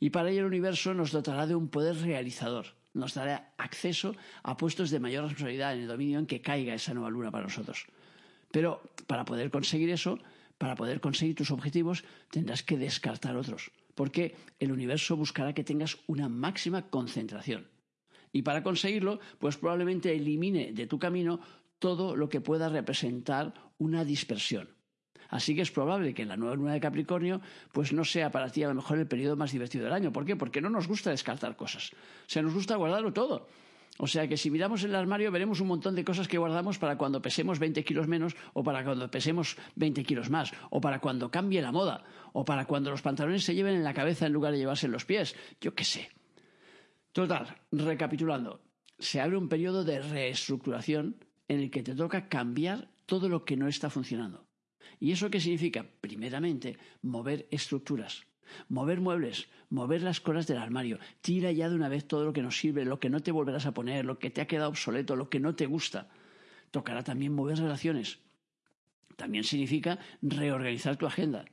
Y 0.00 0.10
para 0.10 0.30
ello 0.30 0.40
el 0.40 0.46
universo 0.46 0.94
nos 0.94 1.12
dotará 1.12 1.46
de 1.46 1.54
un 1.54 1.68
poder 1.68 1.96
realizador, 1.96 2.66
nos 2.94 3.14
dará 3.14 3.54
acceso 3.56 4.14
a 4.42 4.56
puestos 4.56 4.90
de 4.90 5.00
mayor 5.00 5.24
responsabilidad 5.24 5.74
en 5.74 5.82
el 5.82 5.88
dominio 5.88 6.18
en 6.18 6.26
que 6.26 6.40
caiga 6.40 6.74
esa 6.74 6.94
nueva 6.94 7.10
luna 7.10 7.30
para 7.30 7.44
nosotros. 7.44 7.86
Pero 8.50 8.82
para 9.06 9.24
poder 9.24 9.50
conseguir 9.50 9.90
eso, 9.90 10.18
para 10.58 10.76
poder 10.76 11.00
conseguir 11.00 11.34
tus 11.34 11.50
objetivos, 11.50 12.04
tendrás 12.30 12.62
que 12.62 12.78
descartar 12.78 13.36
otros, 13.36 13.72
porque 13.94 14.36
el 14.60 14.70
universo 14.70 15.16
buscará 15.16 15.54
que 15.54 15.64
tengas 15.64 15.98
una 16.06 16.28
máxima 16.28 16.88
concentración. 16.90 17.68
Y 18.32 18.42
para 18.42 18.62
conseguirlo, 18.62 19.20
pues 19.38 19.56
probablemente 19.56 20.14
elimine 20.14 20.72
de 20.72 20.86
tu 20.86 20.98
camino 20.98 21.40
todo 21.78 22.16
lo 22.16 22.28
que 22.28 22.40
pueda 22.40 22.68
representar 22.68 23.54
una 23.78 24.04
dispersión. 24.04 24.68
Así 25.32 25.54
que 25.54 25.62
es 25.62 25.70
probable 25.70 26.12
que 26.12 26.26
la 26.26 26.36
nueva 26.36 26.54
luna 26.54 26.74
de 26.74 26.80
Capricornio 26.80 27.40
pues 27.72 27.94
no 27.94 28.04
sea 28.04 28.30
para 28.30 28.50
ti 28.50 28.62
a 28.64 28.68
lo 28.68 28.74
mejor 28.74 28.98
el 28.98 29.06
periodo 29.06 29.34
más 29.34 29.50
divertido 29.50 29.84
del 29.84 29.94
año. 29.94 30.12
¿Por 30.12 30.26
qué? 30.26 30.36
Porque 30.36 30.60
no 30.60 30.68
nos 30.68 30.86
gusta 30.86 31.08
descartar 31.08 31.56
cosas. 31.56 31.90
O 31.94 32.28
sea, 32.28 32.42
nos 32.42 32.52
gusta 32.52 32.76
guardarlo 32.76 33.14
todo. 33.14 33.48
O 33.96 34.06
sea 34.06 34.28
que 34.28 34.36
si 34.36 34.50
miramos 34.50 34.84
el 34.84 34.94
armario 34.94 35.32
veremos 35.32 35.60
un 35.60 35.68
montón 35.68 35.94
de 35.94 36.04
cosas 36.04 36.28
que 36.28 36.36
guardamos 36.36 36.78
para 36.78 36.98
cuando 36.98 37.22
pesemos 37.22 37.58
20 37.58 37.82
kilos 37.82 38.08
menos 38.08 38.36
o 38.52 38.62
para 38.62 38.84
cuando 38.84 39.10
pesemos 39.10 39.56
20 39.76 40.04
kilos 40.04 40.28
más 40.28 40.52
o 40.68 40.82
para 40.82 41.00
cuando 41.00 41.30
cambie 41.30 41.62
la 41.62 41.72
moda 41.72 42.04
o 42.34 42.44
para 42.44 42.66
cuando 42.66 42.90
los 42.90 43.00
pantalones 43.00 43.42
se 43.42 43.54
lleven 43.54 43.74
en 43.74 43.84
la 43.84 43.94
cabeza 43.94 44.26
en 44.26 44.34
lugar 44.34 44.52
de 44.52 44.58
llevarse 44.58 44.84
en 44.84 44.92
los 44.92 45.06
pies. 45.06 45.34
Yo 45.62 45.74
qué 45.74 45.84
sé. 45.84 46.10
Total, 47.12 47.56
recapitulando, 47.70 48.60
se 48.98 49.18
abre 49.22 49.38
un 49.38 49.48
periodo 49.48 49.82
de 49.82 50.02
reestructuración 50.02 51.16
en 51.48 51.60
el 51.60 51.70
que 51.70 51.82
te 51.82 51.94
toca 51.94 52.28
cambiar 52.28 52.90
todo 53.06 53.30
lo 53.30 53.46
que 53.46 53.56
no 53.56 53.66
está 53.66 53.88
funcionando. 53.88 54.51
¿Y 55.00 55.12
eso 55.12 55.30
qué 55.30 55.40
significa? 55.40 55.86
Primeramente, 56.00 56.78
mover 57.02 57.46
estructuras, 57.50 58.24
Mover 58.68 59.00
muebles, 59.00 59.48
mover 59.70 60.02
las 60.02 60.20
cosas 60.20 60.46
del 60.46 60.58
armario. 60.58 60.98
Tira 61.20 61.52
ya 61.52 61.68
de 61.68 61.74
una 61.74 61.88
vez 61.88 62.06
todo 62.06 62.24
lo 62.24 62.32
que 62.32 62.42
no 62.42 62.50
sirve, 62.50 62.84
lo 62.84 63.00
que 63.00 63.10
no 63.10 63.20
te 63.20 63.32
volverás 63.32 63.66
a 63.66 63.74
poner, 63.74 64.04
lo 64.04 64.18
que 64.18 64.30
te 64.30 64.40
ha 64.40 64.46
quedado 64.46 64.70
obsoleto, 64.70 65.16
lo 65.16 65.28
que 65.28 65.40
no 65.40 65.54
te 65.54 65.66
gusta. 65.66 66.08
Tocará 66.70 67.02
también 67.02 67.34
mover 67.34 67.58
relaciones. 67.58 68.18
También 69.16 69.44
significa 69.44 69.98
reorganizar 70.22 70.96
tu 70.96 71.06
agenda. 71.06 71.44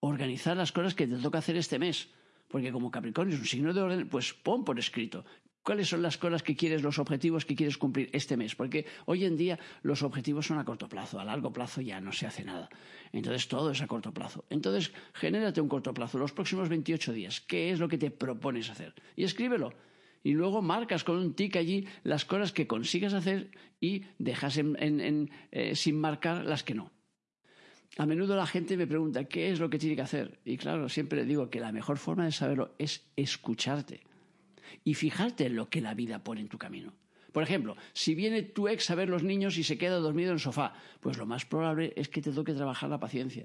Organizar 0.00 0.56
las 0.56 0.72
cosas 0.72 0.94
que 0.94 1.06
te 1.06 1.16
toca 1.16 1.38
hacer 1.38 1.56
este 1.56 1.78
mes. 1.78 2.08
Porque 2.48 2.72
como 2.72 2.90
Capricornio 2.90 3.34
es 3.34 3.40
un 3.40 3.46
signo 3.46 3.72
de 3.72 3.80
orden, 3.80 4.08
pues 4.08 4.32
pon 4.32 4.64
por 4.64 4.78
escrito 4.78 5.24
cuáles 5.64 5.88
son 5.88 6.02
las 6.02 6.18
cosas 6.18 6.42
que 6.42 6.54
quieres, 6.54 6.82
los 6.82 6.98
objetivos 6.98 7.44
que 7.44 7.56
quieres 7.56 7.78
cumplir 7.78 8.10
este 8.12 8.36
mes. 8.36 8.54
Porque 8.54 8.86
hoy 9.06 9.24
en 9.24 9.36
día 9.36 9.58
los 9.82 10.02
objetivos 10.02 10.46
son 10.46 10.58
a 10.58 10.64
corto 10.64 10.88
plazo, 10.88 11.18
a 11.18 11.24
largo 11.24 11.52
plazo 11.52 11.80
ya 11.80 12.00
no 12.00 12.12
se 12.12 12.26
hace 12.26 12.44
nada. 12.44 12.68
Entonces 13.12 13.48
todo 13.48 13.70
es 13.72 13.82
a 13.82 13.88
corto 13.88 14.12
plazo. 14.12 14.44
Entonces 14.50 14.92
genérate 15.14 15.60
un 15.60 15.68
corto 15.68 15.92
plazo, 15.92 16.18
los 16.18 16.32
próximos 16.32 16.68
28 16.68 17.12
días. 17.12 17.40
¿Qué 17.40 17.70
es 17.70 17.80
lo 17.80 17.88
que 17.88 17.98
te 17.98 18.10
propones 18.10 18.70
hacer? 18.70 18.94
Y 19.16 19.24
escríbelo. 19.24 19.72
Y 20.22 20.32
luego 20.32 20.62
marcas 20.62 21.02
con 21.02 21.16
un 21.16 21.34
tic 21.34 21.56
allí 21.56 21.86
las 22.02 22.24
cosas 22.24 22.52
que 22.52 22.66
consigas 22.66 23.12
hacer 23.12 23.50
y 23.80 24.04
dejas 24.18 24.58
eh, 24.58 25.72
sin 25.74 26.00
marcar 26.00 26.44
las 26.44 26.62
que 26.62 26.74
no. 26.74 26.92
A 27.96 28.06
menudo 28.06 28.34
la 28.34 28.46
gente 28.46 28.76
me 28.76 28.86
pregunta 28.86 29.24
qué 29.24 29.50
es 29.50 29.60
lo 29.60 29.70
que 29.70 29.78
tiene 29.78 29.96
que 29.96 30.02
hacer. 30.02 30.40
Y 30.44 30.56
claro, 30.56 30.88
siempre 30.88 31.24
digo 31.24 31.48
que 31.48 31.60
la 31.60 31.72
mejor 31.72 31.98
forma 31.98 32.24
de 32.24 32.32
saberlo 32.32 32.74
es 32.78 33.06
escucharte 33.16 34.02
y 34.84 34.94
fijarte 34.94 35.46
en 35.46 35.56
lo 35.56 35.68
que 35.68 35.80
la 35.80 35.94
vida 35.94 36.24
pone 36.24 36.40
en 36.40 36.48
tu 36.48 36.58
camino. 36.58 36.92
Por 37.32 37.42
ejemplo, 37.42 37.76
si 37.92 38.14
viene 38.14 38.42
tu 38.42 38.68
ex 38.68 38.90
a 38.90 38.94
ver 38.94 39.08
los 39.08 39.24
niños 39.24 39.58
y 39.58 39.64
se 39.64 39.76
queda 39.76 39.96
dormido 39.96 40.30
en 40.30 40.34
el 40.34 40.40
sofá, 40.40 40.74
pues 41.00 41.18
lo 41.18 41.26
más 41.26 41.44
probable 41.44 41.92
es 41.96 42.08
que 42.08 42.22
te 42.22 42.30
toque 42.30 42.54
trabajar 42.54 42.88
la 42.88 43.00
paciencia. 43.00 43.44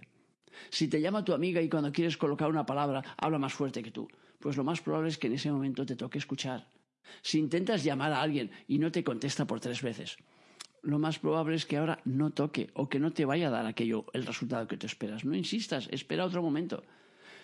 Si 0.70 0.88
te 0.88 1.02
llama 1.02 1.26
tu 1.26 1.34
amiga 1.34 1.62
y 1.62 1.70
cuando 1.70 1.92
quieres 1.92 2.18
colocar 2.18 2.50
una 2.50 2.66
palabra 2.66 3.04
habla 3.18 3.40
más 3.40 3.54
fuerte 3.54 3.82
que 3.82 3.92
tú, 3.92 4.08
pues 4.40 4.58
lo 4.58 4.64
más 4.64 4.82
probable 4.82 5.10
es 5.10 5.18
que 5.18 5.28
en 5.28 5.34
ese 5.34 5.52
momento 5.52 5.86
te 5.86 5.96
toque 5.96 6.20
escuchar. 6.20 6.68
Si 7.22 7.40
intentas 7.40 7.84
llamar 7.84 8.14
a 8.14 8.22
alguien 8.22 8.52
y 8.68 8.78
no 8.78 8.92
te 8.92 9.04
contesta 9.04 9.48
por 9.48 9.60
tres 9.60 9.82
veces, 9.82 10.18
lo 10.82 11.00
más 11.00 11.20
probable 11.20 11.56
es 11.56 11.66
que 11.66 11.78
ahora 11.78 12.00
no 12.06 12.32
toque 12.32 12.70
o 12.74 12.90
que 12.90 13.00
no 13.00 13.12
te 13.12 13.26
vaya 13.26 13.48
a 13.48 13.52
dar 13.52 13.66
aquello 13.66 14.06
el 14.14 14.26
resultado 14.26 14.68
que 14.68 14.78
te 14.78 14.88
esperas. 14.88 15.26
No 15.26 15.36
insistas, 15.36 15.88
espera 15.92 16.26
otro 16.26 16.42
momento. 16.42 16.84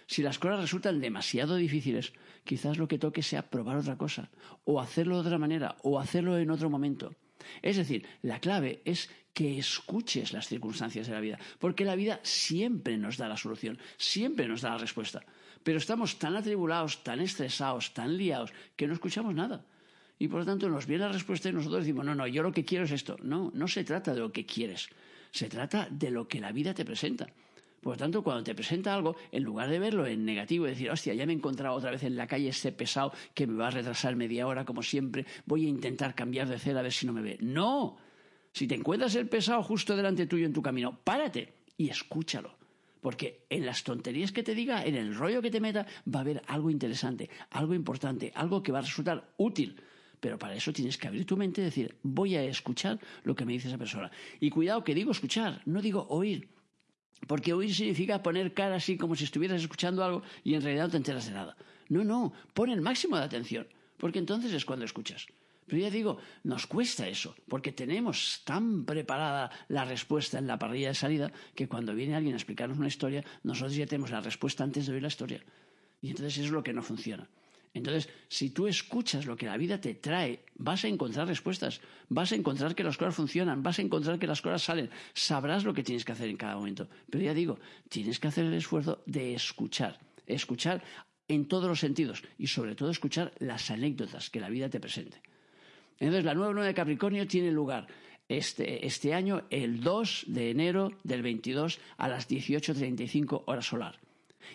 Si 0.08 0.22
las 0.22 0.40
cosas 0.40 0.62
resultan 0.62 1.02
demasiado 1.02 1.56
difíciles, 1.56 2.14
quizás 2.44 2.78
lo 2.78 2.88
que 2.88 3.00
toque 3.00 3.24
sea 3.24 3.50
probar 3.50 3.78
otra 3.78 3.98
cosa, 3.98 4.30
o 4.64 4.80
hacerlo 4.80 5.16
de 5.16 5.28
otra 5.28 5.38
manera, 5.38 5.76
o 5.82 6.00
hacerlo 6.00 6.38
en 6.38 6.52
otro 6.52 6.70
momento. 6.70 7.14
Es 7.62 7.78
decir, 7.78 8.08
la 8.22 8.40
clave 8.40 8.82
es 8.86 9.10
que 9.34 9.60
escuches 9.60 10.32
las 10.32 10.48
circunstancias 10.48 11.08
de 11.08 11.14
la 11.14 11.20
vida, 11.20 11.40
porque 11.60 11.86
la 11.86 11.96
vida 11.96 12.20
siempre 12.24 12.98
nos 12.98 13.18
da 13.18 13.28
la 13.28 13.38
solución, 13.38 13.78
siempre 13.98 14.48
nos 14.48 14.62
da 14.62 14.72
la 14.72 14.78
respuesta. 14.78 15.26
Pero 15.64 15.78
estamos 15.78 16.20
tan 16.20 16.36
atribulados, 16.36 17.04
tan 17.04 17.20
estresados, 17.20 17.94
tan 17.94 18.18
liados, 18.18 18.54
que 18.76 18.88
no 18.88 18.94
escuchamos 18.94 19.34
nada. 19.34 19.66
Y 20.18 20.30
por 20.30 20.40
lo 20.40 20.46
tanto 20.46 20.70
nos 20.70 20.86
viene 20.86 21.06
la 21.06 21.12
respuesta 21.12 21.50
y 21.50 21.54
nosotros 21.54 21.82
decimos, 21.82 22.06
no, 22.06 22.16
no, 22.16 22.28
yo 22.28 22.44
lo 22.44 22.54
que 22.54 22.64
quiero 22.64 22.86
es 22.86 22.92
esto. 22.92 23.18
No, 23.22 23.52
no 23.54 23.68
se 23.68 23.84
trata 23.84 24.14
de 24.14 24.22
lo 24.22 24.32
que 24.32 24.46
quieres, 24.46 24.88
se 25.32 25.50
trata 25.50 25.88
de 25.90 26.12
lo 26.12 26.28
que 26.28 26.40
la 26.40 26.54
vida 26.54 26.74
te 26.74 26.86
presenta. 26.86 27.28
Por 27.86 27.94
lo 27.94 27.98
tanto, 28.00 28.24
cuando 28.24 28.44
te 28.44 28.56
presenta 28.56 28.96
algo, 28.96 29.16
en 29.32 29.44
lugar 29.44 29.70
de 29.70 29.78
verlo 29.78 30.08
en 30.08 30.26
negativo 30.26 30.66
y 30.66 30.72
decir, 30.72 30.90
hostia, 30.90 31.14
ya 31.14 31.28
me 31.28 31.34
he 31.34 31.36
encontrado 31.36 31.76
otra 31.76 31.92
vez 31.92 32.02
en 32.02 32.16
la 32.16 32.26
calle 32.26 32.50
este 32.50 32.72
pesado 32.72 33.14
que 33.36 33.46
me 33.46 33.54
va 33.54 33.68
a 33.68 33.70
retrasar 33.70 34.16
media 34.16 34.48
hora 34.48 34.66
como 34.66 34.82
siempre, 34.82 35.28
voy 35.46 35.68
a 35.68 35.70
intentar 35.70 36.16
cambiar 36.16 36.48
de 36.48 36.58
cel 36.58 36.80
a 36.80 36.82
ver 36.82 36.92
si 36.92 37.06
no 37.06 37.14
me 37.14 37.22
ve. 37.22 37.38
No. 37.42 37.98
Si 38.54 38.66
te 38.66 38.74
encuentras 38.74 39.14
el 39.14 39.30
pesado 39.30 39.62
justo 39.62 39.96
delante 39.96 40.26
tuyo 40.26 40.48
en 40.48 40.54
tu 40.54 40.64
camino, 40.64 40.98
párate 41.04 41.54
y 41.78 41.90
escúchalo. 41.90 42.56
Porque 43.02 43.46
en 43.52 43.68
las 43.68 43.84
tonterías 43.84 44.32
que 44.32 44.42
te 44.42 44.56
diga, 44.56 44.84
en 44.84 44.96
el 44.96 45.14
rollo 45.14 45.44
que 45.44 45.52
te 45.52 45.62
meta, 45.62 45.86
va 46.12 46.22
a 46.22 46.24
haber 46.24 46.42
algo 46.48 46.72
interesante, 46.72 47.30
algo 47.52 47.76
importante, 47.76 48.32
algo 48.34 48.64
que 48.64 48.72
va 48.72 48.80
a 48.80 48.82
resultar 48.82 49.32
útil. 49.38 49.80
Pero 50.20 50.40
para 50.40 50.56
eso 50.56 50.74
tienes 50.74 50.98
que 50.98 51.08
abrir 51.08 51.28
tu 51.28 51.38
mente 51.38 51.62
y 51.62 51.66
decir, 51.66 51.96
voy 52.02 52.36
a 52.36 52.44
escuchar 52.46 53.00
lo 53.22 53.36
que 53.36 53.46
me 53.46 53.54
dice 53.54 53.68
esa 53.68 53.78
persona. 53.78 54.10
Y 54.40 54.50
cuidado 54.50 54.84
que 54.84 54.96
digo 54.96 55.12
escuchar, 55.12 55.62
no 55.68 55.84
digo 55.84 56.08
oír. 56.10 56.50
Porque 57.28 57.54
oír 57.54 57.74
significa 57.74 58.22
poner 58.22 58.54
cara 58.54 58.76
así 58.76 58.98
como 58.98 59.16
si 59.16 59.24
estuvieras 59.24 59.62
escuchando 59.62 60.04
algo 60.04 60.22
y 60.44 60.54
en 60.54 60.62
realidad 60.62 60.86
no 60.86 60.92
te 60.92 60.98
enteras 60.98 61.26
de 61.26 61.34
nada. 61.34 61.58
No, 61.90 62.04
no, 62.04 62.34
pon 62.54 62.70
el 62.70 62.82
máximo 62.82 63.18
de 63.18 63.24
atención, 63.24 63.68
porque 63.98 64.20
entonces 64.20 64.54
es 64.54 64.66
cuando 64.66 64.86
escuchas. 64.86 65.28
Pero 65.68 65.82
ya 65.82 65.90
digo, 65.90 66.20
nos 66.44 66.68
cuesta 66.68 67.08
eso, 67.08 67.36
porque 67.48 67.72
tenemos 67.72 68.42
tan 68.46 68.86
preparada 68.86 69.50
la 69.68 69.84
respuesta 69.84 70.38
en 70.38 70.46
la 70.46 70.60
parrilla 70.60 70.90
de 70.90 70.96
salida 70.96 71.32
que 71.56 71.68
cuando 71.68 71.96
viene 71.96 72.16
alguien 72.16 72.36
a 72.36 72.38
explicarnos 72.38 72.78
una 72.78 72.88
historia, 72.88 73.24
nosotros 73.44 73.76
ya 73.76 73.88
tenemos 73.88 74.12
la 74.12 74.22
respuesta 74.22 74.64
antes 74.64 74.86
de 74.86 74.94
oír 74.94 75.02
la 75.02 75.08
historia. 75.08 75.44
Y 76.02 76.10
entonces 76.10 76.38
eso 76.38 76.46
es 76.46 76.52
lo 76.52 76.64
que 76.64 76.74
no 76.74 76.84
funciona. 76.84 77.28
Entonces, 77.76 78.08
si 78.30 78.52
tú 78.52 78.68
escuchas 78.68 79.26
lo 79.26 79.36
que 79.36 79.46
la 79.46 79.58
vida 79.58 79.82
te 79.82 79.96
trae, 79.96 80.40
vas 80.56 80.86
a 80.86 80.88
encontrar 80.88 81.28
respuestas, 81.28 81.82
vas 82.08 82.32
a 82.32 82.36
encontrar 82.36 82.74
que 82.74 82.86
las 82.86 82.96
cosas 82.96 83.16
funcionan, 83.16 83.62
vas 83.64 83.80
a 83.80 83.82
encontrar 83.82 84.18
que 84.18 84.28
las 84.28 84.42
cosas 84.42 84.64
salen, 84.64 84.90
sabrás 85.14 85.66
lo 85.66 85.74
que 85.74 85.84
tienes 85.84 86.06
que 86.06 86.14
hacer 86.14 86.30
en 86.30 86.38
cada 86.38 86.56
momento. 86.56 86.88
Pero 87.10 87.26
ya 87.26 87.34
digo, 87.34 87.60
tienes 87.90 88.18
que 88.18 88.30
hacer 88.30 88.46
el 88.46 88.54
esfuerzo 88.54 89.04
de 89.06 89.34
escuchar, 89.36 90.00
escuchar 90.26 90.82
en 91.28 91.50
todos 91.50 91.68
los 91.68 91.82
sentidos 91.82 92.24
y 92.38 92.48
sobre 92.48 92.76
todo 92.76 92.90
escuchar 92.90 93.34
las 93.40 93.70
anécdotas 93.70 94.30
que 94.30 94.40
la 94.40 94.50
vida 94.50 94.70
te 94.70 94.80
presente. 94.80 95.22
Entonces, 96.00 96.24
la 96.24 96.34
nueva 96.34 96.54
luna 96.54 96.68
de 96.68 96.74
Capricornio 96.74 97.28
tiene 97.28 97.52
lugar 97.52 97.88
este, 98.30 98.88
este 98.88 99.14
año 99.14 99.44
el 99.50 99.82
2 99.82 100.26
de 100.28 100.50
enero 100.50 100.94
del 101.04 101.24
22 101.24 101.82
a 101.98 102.08
las 102.08 102.30
18.35 102.30 103.44
horas 103.48 103.66
solar 103.66 104.00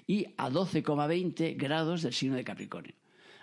y 0.07 0.25
a 0.39 0.49
12,20 0.49 1.55
grados 1.59 2.01
del 2.01 2.15
signo 2.15 2.37
de 2.37 2.45
Capricornio. 2.45 2.95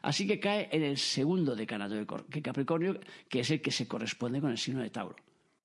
Así 0.07 0.25
que 0.25 0.39
cae 0.39 0.69
en 0.71 0.83
el 0.83 0.95
segundo 0.95 1.53
decanato 1.53 1.93
de 1.93 2.41
Capricornio, 2.41 2.97
que 3.27 3.41
es 3.41 3.51
el 3.51 3.59
que 3.59 3.75
se 3.75 3.89
corresponde 3.89 4.39
con 4.39 4.51
el 4.51 4.57
signo 4.57 4.79
de 4.79 4.89
Tauro. 4.89 5.17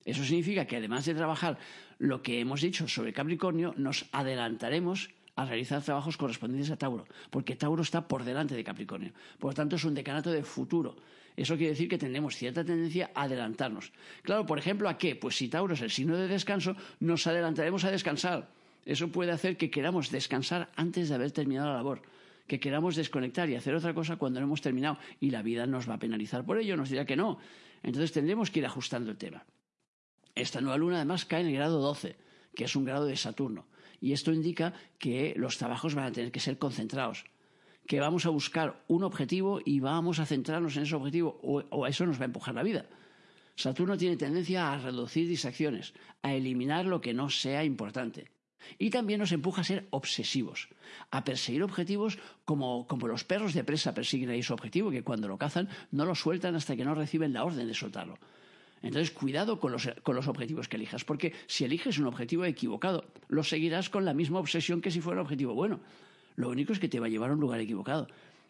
Eso 0.03 0.25
significa 0.25 0.67
que 0.67 0.75
además 0.75 1.05
de 1.05 1.15
trabajar 1.15 1.57
lo 1.97 2.21
que 2.21 2.41
hemos 2.41 2.59
dicho 2.59 2.85
sobre 2.89 3.13
Capricornio, 3.13 3.73
nos 3.77 4.05
adelantaremos 4.11 5.11
a 5.37 5.45
realizar 5.45 5.81
trabajos 5.81 6.17
correspondientes 6.17 6.71
a 6.71 6.75
Tauro, 6.75 7.07
porque 7.29 7.55
Tauro 7.55 7.83
está 7.83 8.05
por 8.05 8.25
delante 8.25 8.53
de 8.53 8.65
Capricornio. 8.65 9.13
Por 9.39 9.51
lo 9.51 9.55
tanto, 9.55 9.77
es 9.77 9.85
un 9.85 9.95
decanato 9.95 10.29
de 10.29 10.43
futuro. 10.43 10.97
Eso 11.37 11.55
quiere 11.55 11.71
decir 11.71 11.87
que 11.87 11.97
tenemos 11.97 12.35
cierta 12.35 12.65
tendencia 12.65 13.11
a 13.15 13.21
adelantarnos. 13.21 13.93
Claro, 14.23 14.45
por 14.45 14.59
ejemplo, 14.59 14.89
¿a 14.89 14.97
qué? 14.97 15.15
Pues 15.15 15.37
si 15.37 15.47
Tauro 15.47 15.73
es 15.73 15.81
el 15.81 15.89
signo 15.89 16.17
de 16.17 16.27
descanso, 16.27 16.75
nos 16.99 17.25
adelantaremos 17.27 17.85
a 17.85 17.91
descansar. 17.91 18.49
Eso 18.85 19.07
puede 19.07 19.31
hacer 19.31 19.55
que 19.55 19.71
queramos 19.71 20.11
descansar 20.11 20.69
antes 20.75 21.07
de 21.07 21.15
haber 21.15 21.31
terminado 21.31 21.69
la 21.69 21.75
labor 21.75 22.01
que 22.47 22.59
queramos 22.59 22.95
desconectar 22.95 23.49
y 23.49 23.55
hacer 23.55 23.75
otra 23.75 23.93
cosa 23.93 24.17
cuando 24.17 24.39
no 24.39 24.45
hemos 24.45 24.61
terminado 24.61 24.97
y 25.19 25.31
la 25.31 25.41
vida 25.41 25.65
nos 25.65 25.89
va 25.89 25.95
a 25.95 25.99
penalizar 25.99 26.45
por 26.45 26.57
ello, 26.57 26.75
nos 26.75 26.89
dirá 26.89 27.05
que 27.05 27.15
no. 27.15 27.39
Entonces 27.81 28.11
tendremos 28.11 28.51
que 28.51 28.59
ir 28.59 28.65
ajustando 28.65 29.11
el 29.11 29.17
tema. 29.17 29.45
Esta 30.35 30.61
nueva 30.61 30.77
luna 30.77 30.97
además 30.97 31.25
cae 31.25 31.41
en 31.41 31.47
el 31.47 31.53
grado 31.53 31.79
12, 31.79 32.17
que 32.55 32.65
es 32.65 32.75
un 32.75 32.85
grado 32.85 33.05
de 33.05 33.15
Saturno, 33.15 33.67
y 34.01 34.13
esto 34.13 34.33
indica 34.33 34.73
que 34.97 35.33
los 35.37 35.57
trabajos 35.57 35.95
van 35.95 36.05
a 36.05 36.11
tener 36.11 36.31
que 36.31 36.39
ser 36.39 36.57
concentrados, 36.57 37.25
que 37.87 37.99
vamos 37.99 38.25
a 38.25 38.29
buscar 38.29 38.83
un 38.87 39.03
objetivo 39.03 39.61
y 39.63 39.79
vamos 39.79 40.19
a 40.19 40.25
centrarnos 40.25 40.75
en 40.77 40.83
ese 40.83 40.95
objetivo 40.95 41.39
o, 41.43 41.87
eso 41.87 42.05
nos 42.05 42.19
va 42.19 42.23
a 42.23 42.25
empujar 42.25 42.55
la 42.55 42.63
vida. 42.63 42.85
Saturno 43.55 43.97
tiene 43.97 44.17
tendencia 44.17 44.73
a 44.73 44.79
reducir 44.79 45.27
distracciones, 45.27 45.93
a 46.23 46.33
eliminar 46.33 46.85
lo 46.85 47.01
que 47.01 47.13
no 47.13 47.29
sea 47.29 47.63
importante. 47.63 48.32
Y 48.77 48.89
también 48.89 49.19
nos 49.19 49.31
empuja 49.31 49.61
a 49.61 49.63
ser 49.63 49.87
obsesivos, 49.89 50.69
a 51.11 51.23
perseguir 51.23 51.63
objetivos 51.63 52.17
como, 52.45 52.87
los 53.07 53.23
perros 53.23 53.53
de 53.53 53.63
presa 53.63 53.93
persiguen 53.93 54.29
ahí 54.29 54.43
su 54.43 54.53
objetivo, 54.53 54.91
que 54.91 55.03
cuando 55.03 55.27
lo 55.27 55.37
cazan 55.37 55.69
no 55.91 56.05
lo 56.05 56.15
sueltan 56.15 56.55
hasta 56.55 56.75
que 56.75 56.85
no 56.85 56.95
reciben 56.95 57.33
la 57.33 57.43
orden 57.43 57.67
de 57.67 57.73
soltarlo. 57.73 58.17
Entonces, 58.81 59.11
cuidado 59.11 59.59
con 59.59 59.71
los, 59.71 59.89
con 60.03 60.15
los, 60.15 60.27
objetivos 60.27 60.67
que 60.67 60.75
elijas, 60.75 61.05
porque 61.05 61.33
si 61.47 61.63
eliges 61.63 61.97
un 61.99 62.05
objetivo 62.05 62.43
equivocado, 62.43 63.05
lo 63.29 63.43
seguirás 63.43 63.89
con 63.89 64.03
la 64.03 64.13
misma 64.13 64.39
obsesión 64.39 64.81
que 64.81 64.91
si 64.91 64.99
fuera 64.99 65.21
un 65.21 65.25
objetivo 65.25 65.53
bueno. 65.53 65.79
Lo 66.35 66.49
único 66.49 66.73
es 66.73 66.79
que 66.79 66.89
te 66.89 66.99
va 66.99 67.05
a 67.05 67.09
llevar 67.09 67.29
a 67.29 67.33
un 67.33 67.39
lugar 67.39 67.61
equivocado. 67.61 68.07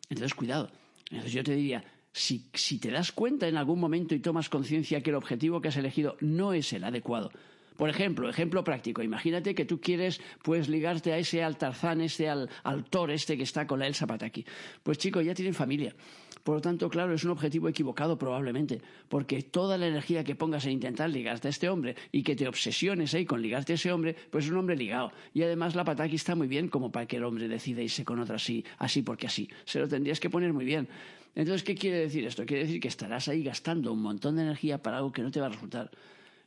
Entonces, 0.10 0.34
cuidado. 0.34 0.72
Entonces, 1.12 1.34
yo 1.34 1.44
te 1.44 1.54
diría, 1.54 1.84
si, 2.12 2.48
si 2.54 2.80
te 2.80 2.90
das 2.90 3.12
cuenta 3.12 3.48
en 3.48 3.58
algún 3.58 3.80
momento 3.80 4.16
y 4.16 4.20
tomas 4.20 4.50
conciencia 4.50 5.02
que 5.02 5.12
el 5.12 5.18
objetivo 5.18 5.62
que 5.62 5.68
has 5.68 5.78
elegido 5.78 6.18
no 6.22 6.54
es 6.54 6.74
el 6.74 6.84
adecuado, 6.84 7.32
por 7.78 7.90
ejemplo, 7.90 8.30
ejemplo 8.30 8.64
práctico, 8.64 9.02
imagínate 9.02 9.56
que 9.56 9.66
tú 9.66 9.80
quieres 9.80 10.22
pues 10.42 10.70
ligarte 10.70 11.14
a 11.14 11.18
ese 11.18 11.44
al 11.44 11.58
Tarzán, 11.58 12.02
este 12.02 12.30
al, 12.30 12.50
al 12.64 12.86
Thor 12.86 13.12
este 13.12 13.38
que 13.38 13.44
está 13.44 13.68
con 13.68 13.80
la 13.80 13.88
Elsa 13.88 14.08
Pataki. 14.08 14.46
Pues 14.84 14.98
chicos, 14.98 15.26
ya 15.26 15.34
tienen 15.34 15.54
familia. 15.54 15.96
Por 16.44 16.56
lo 16.56 16.62
tanto, 16.62 16.90
claro, 16.90 17.14
es 17.14 17.24
un 17.24 17.32
objetivo 17.32 17.70
equivocado 17.70 18.18
probablemente, 18.18 18.82
porque 19.08 19.44
toda 19.44 19.78
la 19.78 19.88
energía 19.88 20.26
que 20.26 20.36
pongas 20.36 20.66
en 20.66 20.74
intentar 20.74 21.10
ligarte 21.10 21.48
a 21.48 21.52
este 21.52 21.70
hombre 21.70 21.96
y 22.12 22.22
que 22.22 22.36
te 22.36 22.48
obsesiones 22.48 23.14
ahí 23.14 23.26
con 23.26 23.42
ligarte 23.42 23.72
a 23.72 23.76
ese 23.76 23.94
hombre, 23.94 24.14
pues 24.30 24.46
es 24.46 24.52
un 24.52 24.58
hombre 24.58 24.76
ligado. 24.76 25.14
Y 25.34 25.44
además 25.44 25.74
la 25.74 25.86
Pataki 25.86 26.16
está 26.16 26.36
muy 26.36 26.48
bien 26.48 26.68
como 26.68 26.92
para 26.92 27.06
que 27.06 27.16
el 27.16 27.24
hombre 27.24 27.48
decida 27.48 27.82
irse 27.82 28.04
con 28.04 28.20
otra 28.20 28.36
así, 28.36 28.66
así 28.78 29.04
porque 29.04 29.28
así. 29.28 29.50
Se 29.64 29.80
lo 29.80 29.88
tendrías 29.88 30.20
que 30.20 30.30
poner 30.30 30.52
muy 30.52 30.66
bien. 30.66 30.90
Entonces, 31.34 31.64
¿qué 31.64 31.76
quiere 31.76 31.98
decir 31.98 32.26
esto? 32.26 32.46
Quiere 32.46 32.64
decir 32.66 32.82
que 32.82 32.90
estarás 32.90 33.30
ahí 33.30 33.42
gastando 33.42 33.94
un 33.94 34.02
montón 34.02 34.36
de 34.36 34.44
energía 34.44 34.84
para 34.84 34.98
algo 34.98 35.14
que 35.14 35.22
no 35.22 35.32
te 35.32 35.40
va 35.40 35.48
a 35.48 35.50
resultar. 35.50 35.90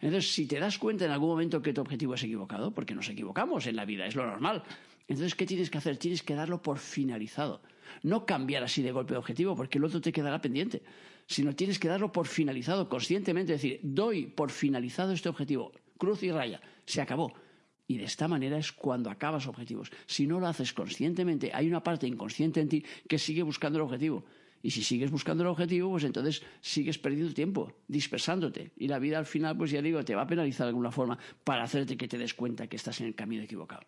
Entonces, 0.06 0.32
si 0.32 0.46
te 0.46 0.60
das 0.60 0.78
cuenta 0.78 1.04
en 1.04 1.10
algún 1.10 1.30
momento 1.30 1.60
que 1.60 1.72
tu 1.72 1.80
objetivo 1.80 2.14
es 2.14 2.22
equivocado, 2.22 2.72
porque 2.72 2.94
nos 2.94 3.08
equivocamos 3.08 3.66
en 3.66 3.74
la 3.74 3.84
vida, 3.84 4.06
es 4.06 4.14
lo 4.14 4.24
normal, 4.24 4.62
Entonces, 5.08 5.34
¿qué 5.34 5.46
tienes 5.46 5.68
que 5.68 5.78
hacer? 5.78 5.96
Tienes 5.96 6.22
que 6.22 6.36
darlo 6.36 6.62
por 6.62 6.78
finalizado. 6.78 7.60
No 8.04 8.24
cambiar 8.24 8.62
así 8.62 8.82
de 8.82 8.92
golpe 8.92 9.14
de 9.14 9.18
objetivo, 9.18 9.56
porque 9.56 9.78
el 9.78 9.84
otro 9.84 10.00
te 10.00 10.12
quedará 10.12 10.40
pendiente, 10.40 10.84
sino 11.26 11.56
tienes 11.56 11.80
que 11.80 11.88
darlo 11.88 12.12
por 12.12 12.28
finalizado 12.28 12.88
conscientemente, 12.88 13.54
decir, 13.54 13.80
doy 13.82 14.28
por 14.28 14.52
finalizado 14.52 15.12
este 15.12 15.28
objetivo, 15.28 15.72
cruz 15.98 16.22
y 16.22 16.30
raya, 16.30 16.60
se 16.84 17.00
acabó. 17.00 17.34
Y 17.88 17.98
de 17.98 18.04
esta 18.04 18.28
manera 18.28 18.58
es 18.58 18.70
cuando 18.70 19.10
acabas 19.10 19.48
objetivos. 19.48 19.90
Si 20.06 20.28
no 20.28 20.38
lo 20.38 20.46
haces 20.46 20.72
conscientemente, 20.72 21.50
hay 21.52 21.66
una 21.66 21.82
parte 21.82 22.06
inconsciente 22.06 22.60
en 22.60 22.68
ti 22.68 22.84
que 23.08 23.18
sigue 23.18 23.42
buscando 23.42 23.80
el 23.80 23.82
objetivo. 23.82 24.24
Y 24.66 24.72
si 24.72 24.82
sigues 24.82 25.12
buscando 25.12 25.44
el 25.44 25.48
objetivo, 25.48 25.90
pues 25.90 26.02
entonces 26.02 26.42
sigues 26.60 26.98
perdiendo 26.98 27.32
tiempo, 27.32 27.72
dispersándote. 27.86 28.72
Y 28.76 28.88
la 28.88 28.98
vida 28.98 29.16
al 29.16 29.24
final, 29.24 29.56
pues 29.56 29.70
ya 29.70 29.80
digo, 29.80 30.04
te 30.04 30.16
va 30.16 30.22
a 30.22 30.26
penalizar 30.26 30.64
de 30.64 30.70
alguna 30.70 30.90
forma 30.90 31.16
para 31.44 31.62
hacerte 31.62 31.96
que 31.96 32.08
te 32.08 32.18
des 32.18 32.34
cuenta 32.34 32.66
que 32.66 32.74
estás 32.74 33.00
en 33.00 33.06
el 33.06 33.14
camino 33.14 33.44
equivocado. 33.44 33.84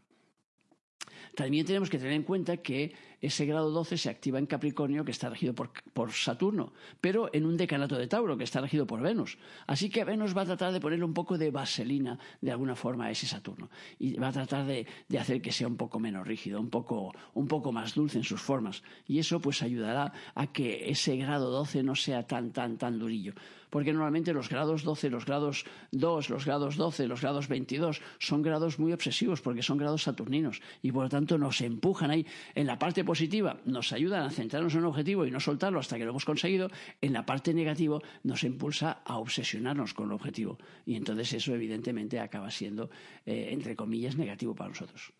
También 1.34 1.66
tenemos 1.66 1.90
que 1.90 1.98
tener 1.98 2.12
en 2.12 2.22
cuenta 2.22 2.56
que 2.58 2.94
ese 3.20 3.46
grado 3.46 3.70
12 3.70 3.98
se 3.98 4.10
activa 4.10 4.38
en 4.38 4.46
Capricornio, 4.46 5.04
que 5.04 5.10
está 5.10 5.28
regido 5.28 5.54
por, 5.54 6.12
Saturno, 6.12 6.72
pero 7.00 7.30
en 7.32 7.46
un 7.46 7.56
decanato 7.56 7.96
de 7.98 8.06
Tauro, 8.06 8.36
que 8.36 8.44
está 8.44 8.60
regido 8.60 8.86
por 8.86 9.00
Venus. 9.00 9.38
Así 9.66 9.90
que 9.90 10.04
Venus 10.04 10.36
va 10.36 10.42
a 10.42 10.46
tratar 10.46 10.72
de 10.72 10.80
ponerle 10.80 11.04
un 11.04 11.14
poco 11.14 11.36
de 11.36 11.50
vaselina, 11.50 12.18
de 12.40 12.52
alguna 12.52 12.76
forma, 12.76 13.06
a 13.06 13.10
ese 13.10 13.26
Saturno. 13.26 13.70
Y 13.98 14.14
va 14.14 14.28
a 14.28 14.32
tratar 14.32 14.66
de, 14.66 14.86
hacer 15.18 15.42
que 15.42 15.52
sea 15.52 15.66
un 15.66 15.76
poco 15.76 15.98
menos 15.98 16.26
rígido, 16.26 16.60
un 16.60 16.70
poco, 16.70 17.12
un 17.34 17.48
poco 17.48 17.72
más 17.72 17.94
dulce 17.94 18.18
en 18.18 18.24
sus 18.24 18.40
formas. 18.40 18.82
Y 19.06 19.18
eso 19.18 19.40
pues 19.40 19.62
ayudará 19.62 20.12
a 20.34 20.46
que 20.52 20.88
ese 20.90 21.16
grado 21.16 21.50
12 21.50 21.82
no 21.82 21.96
sea 21.96 22.26
tan, 22.26 22.52
tan, 22.52 22.78
tan 22.78 22.98
durillo 22.98 23.34
porque 23.70 23.92
normalmente 23.92 24.32
los 24.32 24.48
grados 24.48 24.82
12, 24.82 25.10
los 25.10 25.26
grados 25.26 25.64
2, 25.92 26.30
los 26.30 26.44
grados 26.44 26.76
12, 26.76 27.06
los 27.06 27.20
grados 27.20 27.48
22 27.48 28.00
son 28.18 28.42
grados 28.42 28.78
muy 28.78 28.92
obsesivos 28.92 29.40
porque 29.40 29.62
son 29.62 29.78
grados 29.78 30.02
saturninos 30.02 30.60
y 30.82 30.92
por 30.92 31.04
lo 31.04 31.08
tanto 31.08 31.38
nos 31.38 31.60
empujan 31.60 32.10
ahí 32.10 32.26
en 32.54 32.66
la 32.66 32.78
parte 32.78 33.04
positiva, 33.04 33.58
nos 33.64 33.92
ayudan 33.92 34.22
a 34.22 34.30
centrarnos 34.30 34.74
en 34.74 34.80
un 34.80 34.86
objetivo 34.86 35.26
y 35.26 35.30
no 35.30 35.40
soltarlo 35.40 35.80
hasta 35.80 35.98
que 35.98 36.04
lo 36.04 36.10
hemos 36.10 36.24
conseguido, 36.24 36.70
en 37.00 37.12
la 37.12 37.26
parte 37.26 37.54
negativa 37.54 37.98
nos 38.22 38.44
impulsa 38.44 39.02
a 39.04 39.18
obsesionarnos 39.18 39.94
con 39.94 40.06
el 40.06 40.12
objetivo 40.12 40.58
y 40.86 40.96
entonces 40.96 41.32
eso 41.32 41.54
evidentemente 41.54 42.20
acaba 42.20 42.50
siendo, 42.50 42.90
eh, 43.26 43.48
entre 43.50 43.76
comillas, 43.76 44.16
negativo 44.16 44.54
para 44.54 44.70
nosotros. 44.70 45.12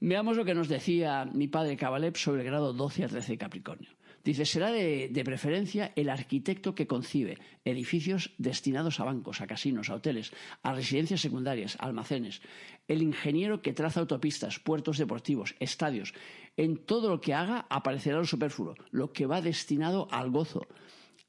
Veamos 0.00 0.36
lo 0.36 0.46
que 0.46 0.54
nos 0.54 0.68
decía 0.68 1.26
mi 1.26 1.46
padre 1.46 1.76
Cabalep 1.76 2.16
sobre 2.16 2.40
el 2.40 2.46
grado 2.46 2.72
12 2.72 3.04
a 3.04 3.08
13 3.08 3.32
de 3.32 3.38
Capricornio. 3.38 3.90
Dice, 4.22 4.44
será 4.44 4.70
de, 4.70 5.22
preferencia 5.24 5.92
el 5.96 6.10
arquitecto 6.10 6.74
que 6.74 6.86
concibe 6.86 7.38
edificios 7.64 8.32
destinados 8.36 9.00
a 9.00 9.04
bancos, 9.04 9.40
a 9.40 9.46
casinos, 9.46 9.88
a 9.88 9.94
hoteles, 9.94 10.32
a 10.62 10.74
residencias 10.74 11.22
secundarias, 11.22 11.76
almacenes, 11.80 12.42
el 12.86 13.02
ingeniero 13.02 13.62
que 13.62 13.72
traza 13.72 14.00
autopistas, 14.00 14.58
puertos 14.58 14.98
deportivos, 14.98 15.54
estadios. 15.58 16.12
En 16.56 16.76
todo 16.76 17.08
lo 17.08 17.20
que 17.20 17.32
haga 17.32 17.66
aparecerá 17.70 18.18
lo 18.18 18.26
superfluo, 18.26 18.74
lo 18.90 19.12
que 19.12 19.26
va 19.26 19.40
destinado 19.40 20.06
al 20.10 20.30
gozo, 20.30 20.66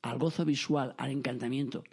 al 0.02 0.18
gozo 0.20 0.44
visual, 0.44 0.94
al 0.98 1.12
encantamiento. 1.12 1.84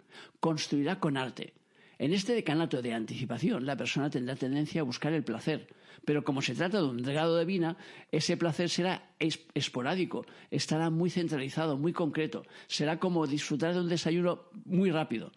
Construirá 0.41 0.99
con 0.99 1.15
arte. 1.15 1.53
En 1.97 2.13
este 2.13 2.33
decanato 2.33 2.81
de 2.81 2.93
anticipación, 2.93 3.65
la 3.65 3.77
persona 3.77 4.09
tendrá 4.09 4.35
tendencia 4.35 4.81
a 4.81 4.85
buscar 4.85 5.13
el 5.13 5.23
placer, 5.23 5.67
pero 6.05 6.23
como 6.23 6.41
se 6.41 6.55
trata 6.55 6.81
de 6.81 6.87
un 6.87 6.97
grado 6.97 7.35
de 7.37 7.45
vina, 7.45 7.77
ese 8.11 8.37
placer 8.37 8.69
será 8.69 9.11
esporádico, 9.53 10.25
estará 10.51 10.89
muy 10.89 11.09
centralizado, 11.09 11.77
muy 11.77 11.93
concreto, 11.93 12.45
será 12.67 12.99
como 12.99 13.27
disfrutar 13.27 13.73
de 13.73 13.81
un 13.81 13.89
desayuno 13.89 14.43
muy 14.65 14.91
rápido. 14.91 15.31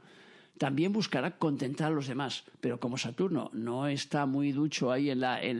También 0.58 0.92
buscará 0.92 1.38
contentar 1.38 1.88
a 1.88 1.94
los 1.94 2.06
demás, 2.06 2.44
pero 2.60 2.78
como 2.78 2.96
Saturno 2.96 3.50
no 3.52 3.88
está 3.88 4.26
muy 4.26 4.52
ducho 4.52 4.92
ahí 4.92 5.10
en 5.10 5.20
la, 5.20 5.40
en 5.42 5.58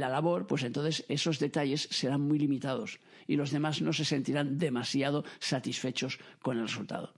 la 0.00 0.08
labor, 0.08 0.46
pues 0.46 0.62
entonces 0.64 1.04
esos 1.08 1.38
detalles 1.38 1.88
serán 1.90 2.20
muy 2.20 2.38
limitados 2.38 2.98
y 3.26 3.36
los 3.36 3.50
demás 3.50 3.80
no 3.80 3.92
se 3.92 4.04
sentirán 4.04 4.58
demasiado 4.58 5.24
satisfechos 5.38 6.18
con 6.42 6.58
el 6.58 6.64
resultado. 6.64 7.14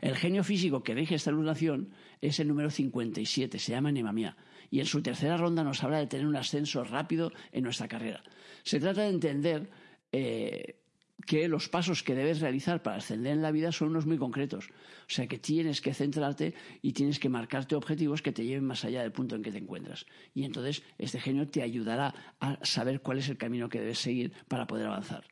El 0.00 0.16
genio 0.16 0.44
físico 0.44 0.82
que 0.82 0.94
rige 0.94 1.14
esta 1.14 1.30
lunación 1.30 1.90
es 2.20 2.40
el 2.40 2.48
número 2.48 2.70
57, 2.70 3.58
se 3.58 3.72
llama 3.72 3.92
Nemamia, 3.92 4.36
y 4.70 4.80
en 4.80 4.86
su 4.86 5.02
tercera 5.02 5.36
ronda 5.36 5.64
nos 5.64 5.82
habla 5.84 5.98
de 5.98 6.06
tener 6.06 6.26
un 6.26 6.36
ascenso 6.36 6.84
rápido 6.84 7.32
en 7.52 7.64
nuestra 7.64 7.88
carrera. 7.88 8.22
Se 8.62 8.80
trata 8.80 9.02
de 9.02 9.10
entender 9.10 9.70
eh, 10.12 10.76
que 11.24 11.48
los 11.48 11.68
pasos 11.68 12.02
que 12.02 12.14
debes 12.14 12.40
realizar 12.40 12.82
para 12.82 12.96
ascender 12.96 13.32
en 13.32 13.42
la 13.42 13.50
vida 13.50 13.72
son 13.72 13.88
unos 13.88 14.06
muy 14.06 14.18
concretos. 14.18 14.68
O 14.68 15.08
sea 15.08 15.26
que 15.26 15.38
tienes 15.38 15.80
que 15.80 15.94
centrarte 15.94 16.54
y 16.82 16.92
tienes 16.92 17.18
que 17.18 17.28
marcarte 17.28 17.74
objetivos 17.74 18.22
que 18.22 18.32
te 18.32 18.44
lleven 18.44 18.64
más 18.64 18.84
allá 18.84 19.02
del 19.02 19.12
punto 19.12 19.34
en 19.34 19.42
que 19.42 19.52
te 19.52 19.58
encuentras. 19.58 20.06
Y 20.34 20.44
entonces 20.44 20.82
este 20.98 21.20
genio 21.20 21.48
te 21.48 21.62
ayudará 21.62 22.14
a 22.40 22.58
saber 22.64 23.00
cuál 23.00 23.18
es 23.18 23.28
el 23.28 23.38
camino 23.38 23.68
que 23.68 23.80
debes 23.80 23.98
seguir 23.98 24.32
para 24.48 24.66
poder 24.66 24.86
avanzar. 24.86 25.24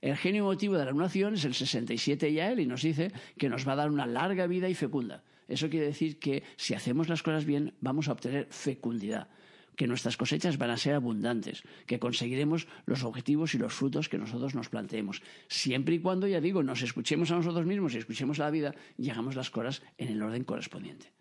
El 0.00 0.16
genio 0.16 0.44
motivo 0.44 0.76
de 0.76 0.84
la 0.84 0.92
lunación 0.92 1.34
es 1.34 1.44
el 1.44 1.54
67 1.54 2.32
ya 2.32 2.52
él 2.52 2.60
y 2.60 2.66
nos 2.66 2.82
dice 2.82 3.12
que 3.36 3.48
nos 3.48 3.66
va 3.66 3.72
a 3.72 3.76
dar 3.76 3.90
una 3.90 4.06
larga 4.06 4.46
vida 4.46 4.68
y 4.68 4.74
fecunda. 4.74 5.24
Eso 5.48 5.70
quiere 5.70 5.86
decir 5.86 6.18
que 6.18 6.44
si 6.56 6.74
hacemos 6.74 7.08
las 7.08 7.22
cosas 7.22 7.44
bien 7.44 7.74
vamos 7.80 8.08
a 8.08 8.12
obtener 8.12 8.46
fecundidad, 8.50 9.28
que 9.74 9.86
nuestras 9.86 10.16
cosechas 10.16 10.58
van 10.58 10.70
a 10.70 10.76
ser 10.76 10.94
abundantes, 10.94 11.62
que 11.86 11.98
conseguiremos 11.98 12.68
los 12.84 13.02
objetivos 13.02 13.54
y 13.54 13.58
los 13.58 13.72
frutos 13.72 14.08
que 14.08 14.18
nosotros 14.18 14.54
nos 14.54 14.68
planteemos. 14.68 15.22
Siempre 15.48 15.94
y 15.94 16.00
cuando, 16.00 16.26
ya 16.26 16.40
digo, 16.40 16.62
nos 16.62 16.82
escuchemos 16.82 17.30
a 17.30 17.36
nosotros 17.36 17.64
mismos 17.64 17.94
y 17.94 17.98
escuchemos 17.98 18.38
a 18.40 18.44
la 18.44 18.50
vida 18.50 18.74
y 18.98 19.08
hagamos 19.10 19.36
las 19.36 19.50
cosas 19.50 19.82
en 19.96 20.08
el 20.08 20.22
orden 20.22 20.44
correspondiente. 20.44 21.12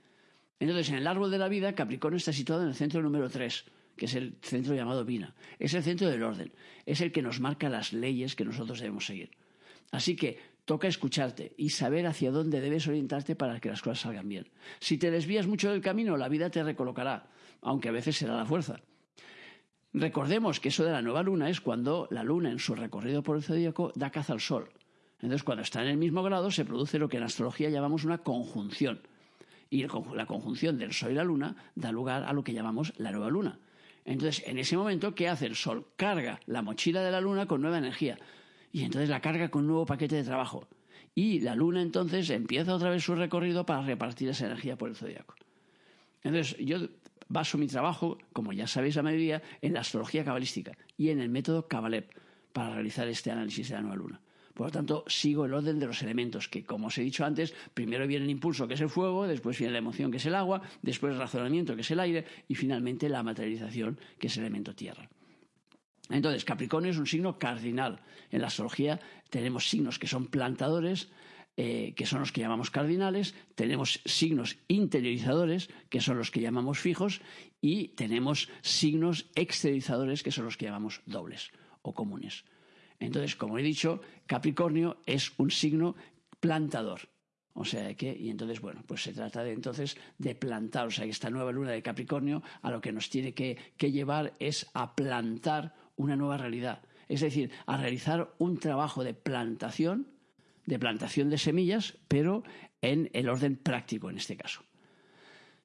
Entonces, 0.60 0.90
en 0.90 0.96
el 0.96 1.08
árbol 1.08 1.32
de 1.32 1.38
la 1.38 1.50
vida, 1.50 1.76
Capricornio 1.76 2.18
está 2.18 2.34
situado 2.34 2.63
en 2.63 2.70
el 2.70 2.76
centro 2.76 3.02
número 3.02 3.30
3, 3.30 3.66
que 3.98 4.06
es 4.06 4.16
el 4.16 4.38
centro 4.42 4.76
llamado 4.76 5.04
Vina. 5.04 5.36
Es 5.60 5.74
el 5.74 5.84
centro 5.84 6.08
del 6.08 6.24
orden, 6.24 6.54
es 6.86 7.02
el 7.02 7.12
que 7.12 7.22
nos 7.22 7.40
marca 7.40 7.68
las 7.68 7.92
leyes 7.92 8.36
que 8.36 8.46
nosotros 8.46 8.80
debemos 8.80 9.06
seguir. 9.06 9.32
Así 9.92 10.16
que 10.16 10.40
toca 10.66 10.88
escucharte 10.88 11.54
y 11.58 11.70
saber 11.70 12.08
hacia 12.08 12.32
dónde 12.32 12.62
debes 12.62 12.88
orientarte 12.88 13.36
para 13.36 13.60
que 13.60 13.70
las 13.70 13.82
cosas 13.82 14.02
salgan 14.02 14.30
bien. 14.30 14.50
Si 14.80 14.98
te 14.98 15.12
desvías 15.12 15.48
mucho 15.48 15.72
del 15.72 15.82
camino, 15.82 16.18
la 16.18 16.30
vida 16.30 16.50
te 16.50 16.64
recolocará, 16.64 17.30
aunque 17.62 17.90
a 17.90 17.94
veces 17.94 18.18
será 18.18 18.36
la 18.36 18.46
fuerza. 18.46 18.82
Recordemos 19.94 20.60
que 20.60 20.70
eso 20.70 20.84
de 20.84 20.92
la 20.92 21.02
nueva 21.02 21.24
luna 21.24 21.50
es 21.50 21.62
cuando 21.62 22.08
la 22.12 22.24
luna 22.24 22.52
en 22.52 22.60
su 22.60 22.76
recorrido 22.76 23.24
por 23.24 23.38
el 23.38 23.44
zodíaco 23.44 23.92
da 23.96 24.12
caza 24.12 24.34
al 24.34 24.42
sol. 24.42 24.70
Entonces, 25.20 25.44
cuando 25.44 25.64
está 25.64 25.82
en 25.82 25.88
el 25.88 25.98
mismo 25.98 26.22
grado, 26.22 26.52
se 26.52 26.66
produce 26.66 27.00
lo 27.00 27.10
que 27.10 27.18
en 27.18 27.24
astrología 27.24 27.70
llamamos 27.70 28.04
una 28.04 28.20
conjunción. 28.20 29.02
Y 29.70 29.86
la 30.14 30.26
conjunción 30.26 30.78
del 30.78 30.94
Sol 30.94 31.12
y 31.12 31.16
la 31.16 31.24
Luna 31.24 31.56
da 31.76 31.92
lugar 31.92 32.24
a 32.24 32.32
lo 32.32 32.44
que 32.44 32.54
llamamos 32.54 32.94
la 32.98 33.12
nueva 33.12 33.30
Luna. 33.30 33.60
Entonces, 34.08 34.41
en 34.48 34.58
ese 34.58 34.78
momento, 34.78 35.13
¿qué 35.13 35.28
hace 35.28 35.46
el 35.46 35.56
Sol? 35.56 35.86
Carga 35.98 36.39
la 36.46 36.62
mochila 36.62 37.04
de 37.04 37.12
la 37.12 37.20
Luna 37.20 37.46
con 37.46 37.62
nueva 37.62 37.78
energía. 37.78 38.17
Y 38.72 38.84
entonces 38.84 39.10
la 39.10 39.20
carga 39.20 39.50
con 39.50 39.63
un 39.63 39.67
nuevo 39.67 39.86
paquete 39.86 40.15
de 40.15 40.24
trabajo. 40.24 40.65
Y 41.13 41.41
la 41.41 41.56
Luna 41.56 41.82
entonces 41.82 42.30
empieza 42.30 42.74
otra 42.74 42.89
vez 42.89 43.04
su 43.04 43.15
recorrido 43.15 43.65
para 43.65 43.82
repartir 43.82 44.30
esa 44.30 44.46
energía 44.46 44.78
por 44.78 44.88
el 44.88 44.96
zodiaco. 44.96 45.36
Entonces, 46.24 46.56
yo 46.58 46.88
baso 47.28 47.58
mi 47.58 47.67
trabajo, 47.67 48.17
como 48.32 48.54
ya 48.54 48.65
sabéis 48.65 48.96
la 48.96 49.04
mayoría, 49.04 49.41
en 49.62 49.74
la 49.74 49.82
astrología 49.82 50.24
cabalística 50.24 50.72
y 50.96 51.10
en 51.10 51.20
el 51.20 51.28
método 51.28 51.67
Kabalep 51.67 52.10
para 52.54 52.76
realizar 52.76 53.10
este 53.10 53.30
análisis 53.30 53.67
de 53.67 53.76
la 53.76 53.82
nueva 53.82 53.98
luna. 53.98 54.22
Por 54.58 54.65
lo 54.65 54.72
tanto, 54.72 55.04
sigo 55.06 55.46
el 55.46 55.54
orden 55.54 55.78
de 55.78 55.86
los 55.86 56.02
elementos, 56.02 56.50
que 56.50 56.65
como 56.65 56.88
os 56.88 56.98
he 56.98 57.04
dicho 57.04 57.24
antes, 57.24 57.54
primero 57.76 58.08
viene 58.08 58.26
el 58.26 58.32
impulso, 58.32 58.67
que 58.67 58.74
es 58.74 58.82
el 58.82 58.89
fuego, 58.89 59.28
después 59.28 59.56
viene 59.56 59.72
la 59.72 59.78
emoción, 59.78 60.10
que 60.10 60.17
es 60.17 60.26
el 60.26 60.34
agua, 60.34 60.63
después 60.82 61.13
el 61.13 61.20
razonamiento, 61.20 61.76
que 61.76 61.82
es 61.82 61.91
el 61.91 62.00
aire, 62.00 62.26
y 62.48 62.56
finalmente 62.56 63.08
la 63.08 63.22
materialización, 63.22 64.00
que 64.17 64.26
es 64.26 64.38
el 64.38 64.46
elemento 64.46 64.74
tierra. 64.74 65.08
Entonces, 66.10 66.43
Capricornio 66.43 66.89
es 66.89 66.98
un 66.98 67.06
signo 67.06 67.38
cardinal. 67.38 68.00
En 68.32 68.41
la 68.41 68.48
astrología 68.48 69.00
tenemos 69.30 69.70
signos 69.70 70.00
que 70.00 70.08
son 70.08 70.26
plantadores, 70.26 71.10
eh, 71.56 71.93
que 71.96 72.08
son 72.08 72.22
los 72.22 72.32
que 72.32 72.41
llamamos 72.41 72.72
cardinales, 72.72 73.36
tenemos 73.54 74.02
signos 74.06 74.58
interiorizadores, 74.67 75.70
que 75.89 76.02
son 76.02 76.17
los 76.17 76.32
que 76.32 76.41
llamamos 76.41 76.80
fijos, 76.80 77.22
y 77.62 77.89
tenemos 77.89 78.50
signos 78.63 79.28
exteriorizadores, 79.36 80.24
que 80.24 80.32
son 80.32 80.46
los 80.46 80.58
que 80.58 80.65
llamamos 80.65 81.04
dobles 81.06 81.52
o 81.84 81.93
comunes. 81.93 82.43
Entonces, 83.00 83.36
como 83.36 83.58
he 83.58 83.64
dicho, 83.64 84.02
Capricornio 84.26 84.98
es 85.06 85.34
un 85.38 85.52
signo 85.52 85.96
plantador. 86.40 87.02
O 87.54 87.66
sea 87.66 87.96
que, 87.96 88.16
y 88.16 88.30
entonces, 88.30 88.62
bueno, 88.62 88.84
pues 88.86 89.02
se 89.02 89.14
trata 89.14 89.44
de 89.44 89.52
entonces 89.52 89.98
de 90.20 90.36
plantar, 90.36 90.88
o 90.88 90.92
sea 90.92 91.06
que 91.06 91.12
esta 91.12 91.32
nueva 91.32 91.52
luna 91.52 91.72
de 91.72 91.82
Capricornio 91.82 92.44
a 92.62 92.70
lo 92.70 92.82
que 92.82 92.92
nos 92.92 93.10
tiene 93.10 93.34
que, 93.34 93.58
que 93.78 93.92
llevar 93.92 94.34
es 94.40 94.68
a 94.74 94.96
plantar 94.96 95.74
una 95.96 96.16
nueva 96.16 96.38
realidad. 96.38 96.84
Es 97.08 97.22
decir, 97.22 97.52
a 97.66 97.78
realizar 97.78 98.34
un 98.38 98.60
trabajo 98.60 99.04
de 99.04 99.16
plantación, 99.16 100.08
de 100.68 100.78
plantación 100.78 101.30
de 101.32 101.40
semillas, 101.40 101.98
pero 102.08 102.44
en 102.82 103.10
el 103.14 103.28
orden 103.28 103.56
práctico 103.56 104.10
en 104.10 104.18
este 104.18 104.38
caso. 104.38 104.62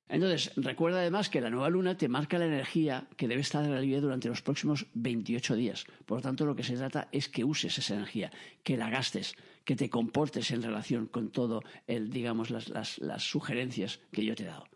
Entonces, 0.08 0.52
recuerda 0.56 1.00
además 1.00 1.30
que 1.30 1.40
la 1.40 1.48
nueva 1.48 1.70
luna 1.70 1.96
te 1.96 2.08
marca 2.08 2.38
la 2.38 2.46
energía 2.46 3.08
que 3.16 3.28
debe 3.28 3.40
estar 3.40 3.64
en 3.64 3.74
la 3.74 3.80
vida 3.80 4.00
durante 4.00 4.28
los 4.28 4.42
próximos 4.42 4.86
28 4.94 5.56
días. 5.56 5.86
Por 6.04 6.18
lo 6.18 6.22
tanto, 6.22 6.44
lo 6.44 6.54
que 6.54 6.64
se 6.64 6.76
trata 6.76 7.08
es 7.12 7.28
que 7.28 7.44
uses 7.44 7.78
esa 7.78 7.94
energía, 7.94 8.30
que 8.62 8.76
la 8.76 8.90
gastes, 8.90 9.34
que 9.64 9.76
te 9.76 9.88
comportes 9.88 10.50
en 10.50 10.62
relación 10.62 11.06
con 11.06 11.30
todo 11.30 11.62
el, 11.86 12.10
digamos, 12.10 12.50
las, 12.50 12.98
las 12.98 13.22
sugerencias 13.22 14.00
que 14.10 14.24
yo 14.24 14.34
te 14.34 14.42
he 14.42 14.46
dado. 14.46 14.66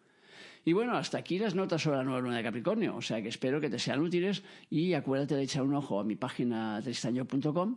Y 0.64 0.72
bueno, 0.72 0.96
hasta 0.96 1.18
aquí 1.18 1.38
las 1.38 1.54
notas 1.54 1.82
sobre 1.82 1.98
la 1.98 2.04
nueva 2.04 2.20
luna 2.20 2.38
de 2.38 2.42
Capricornio, 2.42 2.96
o 2.96 3.02
sea 3.02 3.22
que 3.22 3.28
espero 3.28 3.60
que 3.60 3.70
te 3.70 3.78
sean 3.78 4.00
útiles 4.00 4.42
y 4.68 4.94
acuérdate 4.94 5.36
de 5.36 5.44
echar 5.44 5.62
un 5.62 5.74
ojo 5.74 6.00
a 6.00 6.04
mi 6.04 6.16
página 6.16 6.80
tristaño.com 6.82 7.76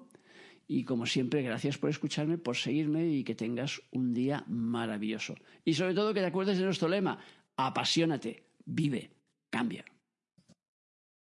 y 0.72 0.84
como 0.84 1.08
siempre, 1.08 1.42
gracias 1.42 1.80
por 1.80 1.90
escucharme, 1.90 2.38
por 2.38 2.56
seguirme 2.56 3.08
y 3.08 3.24
que 3.24 3.34
tengas 3.34 3.82
un 3.92 4.14
día 4.14 4.44
maravilloso. 4.48 5.34
Y 5.66 5.74
sobre 5.74 5.96
todo 5.96 6.14
que 6.14 6.20
te 6.20 6.28
acuerdes 6.28 6.60
de 6.60 6.64
nuestro 6.64 6.88
lema, 6.88 7.18
apasionate, 7.68 8.44
vive, 8.66 9.10
cambia. 9.50 9.84